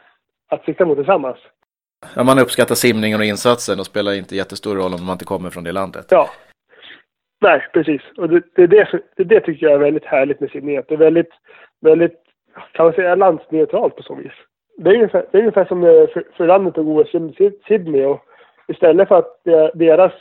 att 0.48 0.64
sikta 0.64 0.84
mot 0.84 0.96
tillsammans. 0.96 1.38
Ja, 2.16 2.24
man 2.24 2.38
uppskattar 2.38 2.74
simningen 2.74 3.20
och 3.20 3.26
insatsen 3.26 3.80
och 3.80 3.86
spelar 3.86 4.12
inte 4.12 4.36
jättestor 4.36 4.76
roll 4.76 4.94
om 4.94 5.06
man 5.06 5.12
inte 5.14 5.24
kommer 5.24 5.50
från 5.50 5.64
det 5.64 5.72
landet. 5.72 6.06
Ja. 6.10 6.28
Nej, 7.40 7.66
precis. 7.72 8.02
Och 8.16 8.28
det, 8.28 8.42
det, 8.54 8.66
det, 8.66 9.02
det, 9.16 9.24
det 9.24 9.40
tycker 9.40 9.66
jag 9.66 9.74
är 9.74 9.78
väldigt 9.78 10.04
härligt 10.04 10.40
med 10.40 10.50
simning. 10.50 10.82
Det 10.88 10.94
är 10.94 10.98
väldigt, 10.98 11.30
väldigt, 11.80 12.20
kan 12.72 12.86
man 12.86 12.94
säga, 12.94 13.14
landsneutralt 13.14 13.96
på 13.96 14.02
så 14.02 14.14
vis. 14.14 14.32
Det 14.76 14.90
är 14.90 14.94
ungefär, 14.94 15.26
det 15.30 15.38
är 15.38 15.42
ungefär 15.42 15.64
som 15.64 15.82
för, 15.82 16.24
för 16.36 16.46
landet 16.46 16.78
att 16.78 16.84
gå 16.84 17.04
Sydney 17.68 18.04
och 18.04 18.20
istället 18.68 19.08
för 19.08 19.18
att 19.18 19.40
deras 19.74 20.12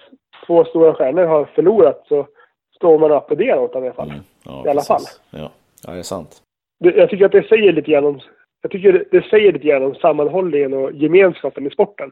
två 0.47 0.65
stora 0.65 0.93
stjärnor 0.93 1.25
har 1.25 1.45
förlorat 1.45 2.03
så 2.07 2.27
står 2.75 2.99
man 2.99 3.11
och 3.11 3.17
applåderar 3.17 3.57
åt 3.57 3.73
dem 3.73 3.83
i 3.83 3.87
alla 3.87 3.95
fall. 3.95 4.09
Mm. 4.09 4.21
Ja, 4.45 4.63
I 4.65 4.69
alla 4.69 4.73
precis. 4.73 4.87
fall. 4.87 5.01
Ja. 5.41 5.51
ja, 5.87 5.93
det 5.93 5.99
är 5.99 6.03
sant. 6.03 6.41
Jag 6.83 7.09
tycker 7.09 7.25
att 7.25 7.31
det 7.31 7.47
säger 7.47 7.73
lite 7.73 7.91
grann 7.91 8.05
om, 8.05 8.19
jag 8.61 8.71
tycker 8.71 9.05
det, 9.11 9.25
säger 9.29 9.53
lite 9.53 9.67
grann 9.67 9.83
om 9.83 9.95
sammanhållningen 9.95 10.73
och 10.73 10.91
gemenskapen 10.93 11.67
i 11.67 11.69
sporten. 11.69 12.11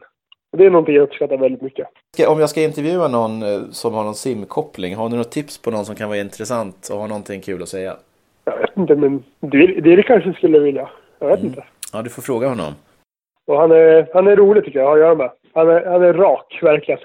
Och 0.52 0.58
det 0.58 0.66
är 0.66 0.70
någonting 0.70 0.94
jag 0.94 1.02
uppskattar 1.02 1.36
väldigt 1.36 1.62
mycket. 1.62 1.86
Om 2.28 2.40
jag 2.40 2.50
ska 2.50 2.62
intervjua 2.62 3.08
någon 3.08 3.42
eh, 3.42 3.60
som 3.70 3.94
har 3.94 4.04
någon 4.04 4.14
simkoppling, 4.14 4.94
har 4.96 5.08
ni 5.08 5.16
något 5.16 5.30
tips 5.30 5.62
på 5.62 5.70
någon 5.70 5.84
som 5.84 5.94
kan 5.94 6.08
vara 6.08 6.18
intressant 6.18 6.88
och 6.92 6.98
ha 6.98 7.06
någonting 7.06 7.40
kul 7.40 7.62
att 7.62 7.68
säga? 7.68 7.96
Jag 8.44 8.58
vet 8.58 8.76
inte, 8.76 8.96
men 8.96 9.24
det, 9.40 9.66
det 9.80 10.02
kanske 10.02 10.32
skulle 10.32 10.58
vilja. 10.58 10.90
Jag 11.18 11.28
vet 11.28 11.42
inte. 11.42 11.64
Ja, 11.92 12.02
du 12.02 12.10
får 12.10 12.22
fråga 12.22 12.48
honom. 12.48 12.74
Och 13.46 13.60
han 13.60 13.70
är, 13.70 14.08
han 14.14 14.26
är 14.26 14.36
rolig 14.36 14.64
tycker 14.64 14.78
jag 14.78 14.86
att 14.86 14.90
ha 14.90 14.94
att 14.94 15.00
göra 15.00 15.14
med. 15.14 15.30
Han 15.54 15.68
är, 15.68 15.86
han 15.86 16.02
är 16.02 16.12
rak, 16.12 16.58
verkligen. 16.62 17.00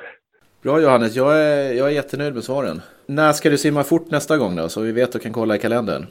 Bra 0.61 0.81
Johannes, 0.81 1.15
jag 1.15 1.41
är, 1.41 1.73
jag 1.73 1.87
är 1.87 1.91
jättenöjd 1.91 2.33
med 2.33 2.43
svaren. 2.43 2.81
När 3.05 3.31
ska 3.31 3.49
du 3.49 3.57
simma 3.57 3.83
fort 3.83 4.11
nästa 4.11 4.37
gång 4.37 4.55
då? 4.55 4.69
Så 4.69 4.81
vi 4.81 4.91
vet 4.91 5.15
och 5.15 5.21
kan 5.21 5.33
kolla 5.33 5.55
i 5.55 5.59
kalendern. 5.59 6.05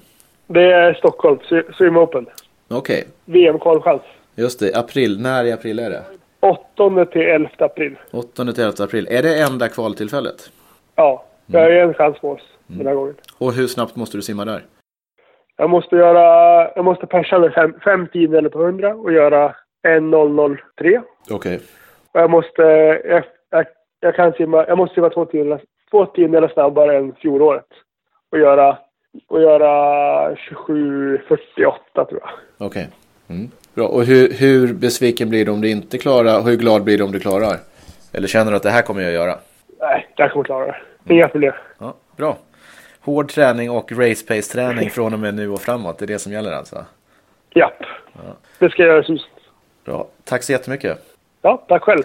Det 0.47 0.73
är 0.73 0.95
Stockholm, 0.95 1.39
Swim 1.79 1.97
Open. 1.97 2.27
Okej, 2.69 3.05
VM-kvalchans. 3.25 4.03
just 4.35 4.61
det. 4.61 4.75
April. 4.75 5.21
När 5.21 5.45
i 5.45 5.53
april 5.53 5.79
är 5.79 5.91
det? 5.91 6.03
8 6.41 7.07
till 7.07 7.21
11 7.21 7.49
april. 7.59 7.97
8 8.11 8.53
till 8.53 8.65
11 8.65 8.85
april. 8.85 9.09
Är 9.11 9.23
det 9.23 9.39
enda 9.43 9.69
kvaltillfället? 9.69 10.51
Ja, 10.95 11.25
jag 11.47 11.61
har 11.61 11.71
en 11.71 11.95
chans 11.95 12.19
på 12.21 12.31
oss 12.31 12.43
den 12.67 12.87
här 12.87 12.95
gången. 12.95 13.15
Och 13.39 13.53
hur 13.53 13.67
snabbt 13.67 13.97
måste 13.97 14.17
du 14.17 14.23
simma 14.23 14.45
där? 14.45 14.63
Jag 15.57 15.71
måste 15.71 15.97
göra, 15.97 16.71
jag 16.77 16.85
måste 16.85 17.07
persa 17.07 17.39
med 17.39 17.53
fem, 17.53 17.75
fem 17.85 18.07
tiondelar 18.13 18.49
på 18.49 18.63
100 18.63 18.95
och 18.95 19.13
göra 19.13 19.55
1.003. 19.87 21.03
Okej. 21.31 21.61
Och 22.13 22.21
jag 22.21 22.31
måste, 22.31 22.63
jag, 23.05 23.25
jag, 23.51 23.67
jag 24.01 24.15
kan 24.15 24.33
simma, 24.33 24.65
jag 24.69 24.79
måste 24.79 24.95
simma 24.95 25.11
två 25.11 25.25
tiondelar, 25.25 25.61
två 25.91 26.07
tiondelar 26.07 26.49
snabbare 26.49 26.97
än 26.97 27.15
fjolåret. 27.15 27.67
Och 28.33 28.39
göra, 28.39 28.79
och 29.29 29.43
göra 29.43 30.35
27.48 30.35 32.05
tror 32.05 32.21
jag. 32.21 32.31
Okej. 32.67 32.89
Mm. 33.29 33.51
Bra. 33.75 33.87
Och 33.87 34.05
hur, 34.05 34.33
hur 34.41 34.75
besviken 34.75 35.31
blir 35.31 35.45
du 35.45 35.53
om 35.53 35.61
du 35.61 35.71
inte 35.71 35.99
klarar? 35.99 36.43
Hur 36.43 36.57
glad 36.57 36.85
blir 36.85 36.99
du 36.99 37.05
om 37.05 37.13
du 37.13 37.21
klarar? 37.21 37.57
Eller 38.13 38.29
känner 38.29 38.51
du 38.51 38.57
att 38.57 38.63
det 38.63 38.71
här 38.71 38.83
kommer 38.83 39.03
jag 39.03 39.13
göra? 39.13 39.35
Nej, 39.81 40.09
jag 40.17 40.33
kommer 40.33 40.45
klara 40.45 40.67
det. 40.67 40.77
Inga 41.15 41.29
problem. 41.29 41.53
Ja, 41.79 41.95
bra. 42.17 42.37
Hård 43.05 43.29
träning 43.29 43.71
och 43.71 43.93
race 43.93 44.27
pace 44.27 44.53
träning 44.53 44.91
från 44.91 45.15
och 45.15 45.19
med 45.19 45.35
nu 45.35 45.51
och 45.51 45.61
framåt. 45.61 45.99
Det 45.99 46.05
är 46.05 46.07
det 46.07 46.19
som 46.19 46.33
gäller 46.33 46.53
alltså? 46.53 46.85
Japp. 47.55 47.83
Det 48.59 48.71
ska 48.71 48.83
jag 48.83 48.93
göra 48.93 49.03
sus. 49.03 49.27
Bra. 49.85 50.07
Tack 50.25 50.43
så 50.43 50.53
jättemycket. 50.53 50.99
Ja, 51.43 51.65
tack 51.69 51.83
själv. 51.83 52.03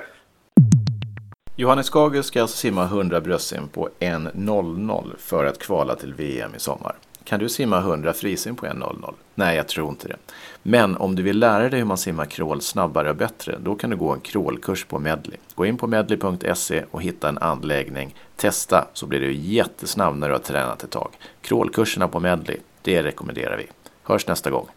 Johannes 1.56 1.90
Skager 1.90 2.22
ska 2.22 2.42
alltså 2.42 2.58
simma 2.58 2.84
100 2.84 3.22
bröstsim 3.22 3.68
på 3.68 3.90
1.00 4.00 5.18
för 5.18 5.46
att 5.46 5.60
kvala 5.60 5.96
till 5.96 6.14
VM 6.14 6.56
i 6.56 6.60
sommar. 6.60 6.96
Kan 7.24 7.40
du 7.40 7.50
simma 7.50 7.78
100 7.80 8.14
frisim 8.14 8.56
på 8.56 8.66
1.00? 8.66 9.14
Nej, 9.36 9.56
jag 9.56 9.68
tror 9.68 9.90
inte 9.90 10.08
det. 10.08 10.16
Men 10.64 10.98
om 10.98 11.16
du 11.16 11.24
vill 11.24 11.40
lära 11.40 11.70
dig 11.70 11.80
hur 11.80 11.86
man 11.86 11.98
simmar 11.98 12.26
crawl 12.26 12.62
snabbare 12.62 13.10
och 13.10 13.16
bättre, 13.16 13.58
då 13.64 13.76
kan 13.76 13.90
du 13.90 13.96
gå 13.96 14.12
en 14.12 14.20
crawlkurs 14.20 14.86
på 14.86 15.00
Medley. 15.00 15.38
Gå 15.56 15.66
in 15.66 15.78
på 15.78 15.88
medley.se 15.88 16.84
och 16.92 17.02
hitta 17.02 17.30
en 17.30 17.38
anläggning. 17.38 18.16
Testa 18.36 18.88
så 18.94 19.06
blir 19.06 19.20
du 19.20 19.34
jättesnabb 19.34 20.16
när 20.16 20.28
du 20.28 20.34
har 20.34 20.40
tränat 20.40 20.84
ett 20.84 20.92
tag. 20.92 21.12
Crawlkurserna 21.42 22.08
på 22.08 22.20
Medley, 22.20 22.58
det 22.82 23.04
rekommenderar 23.04 23.58
vi. 23.58 23.68
Hörs 24.04 24.28
nästa 24.28 24.50
gång. 24.50 24.68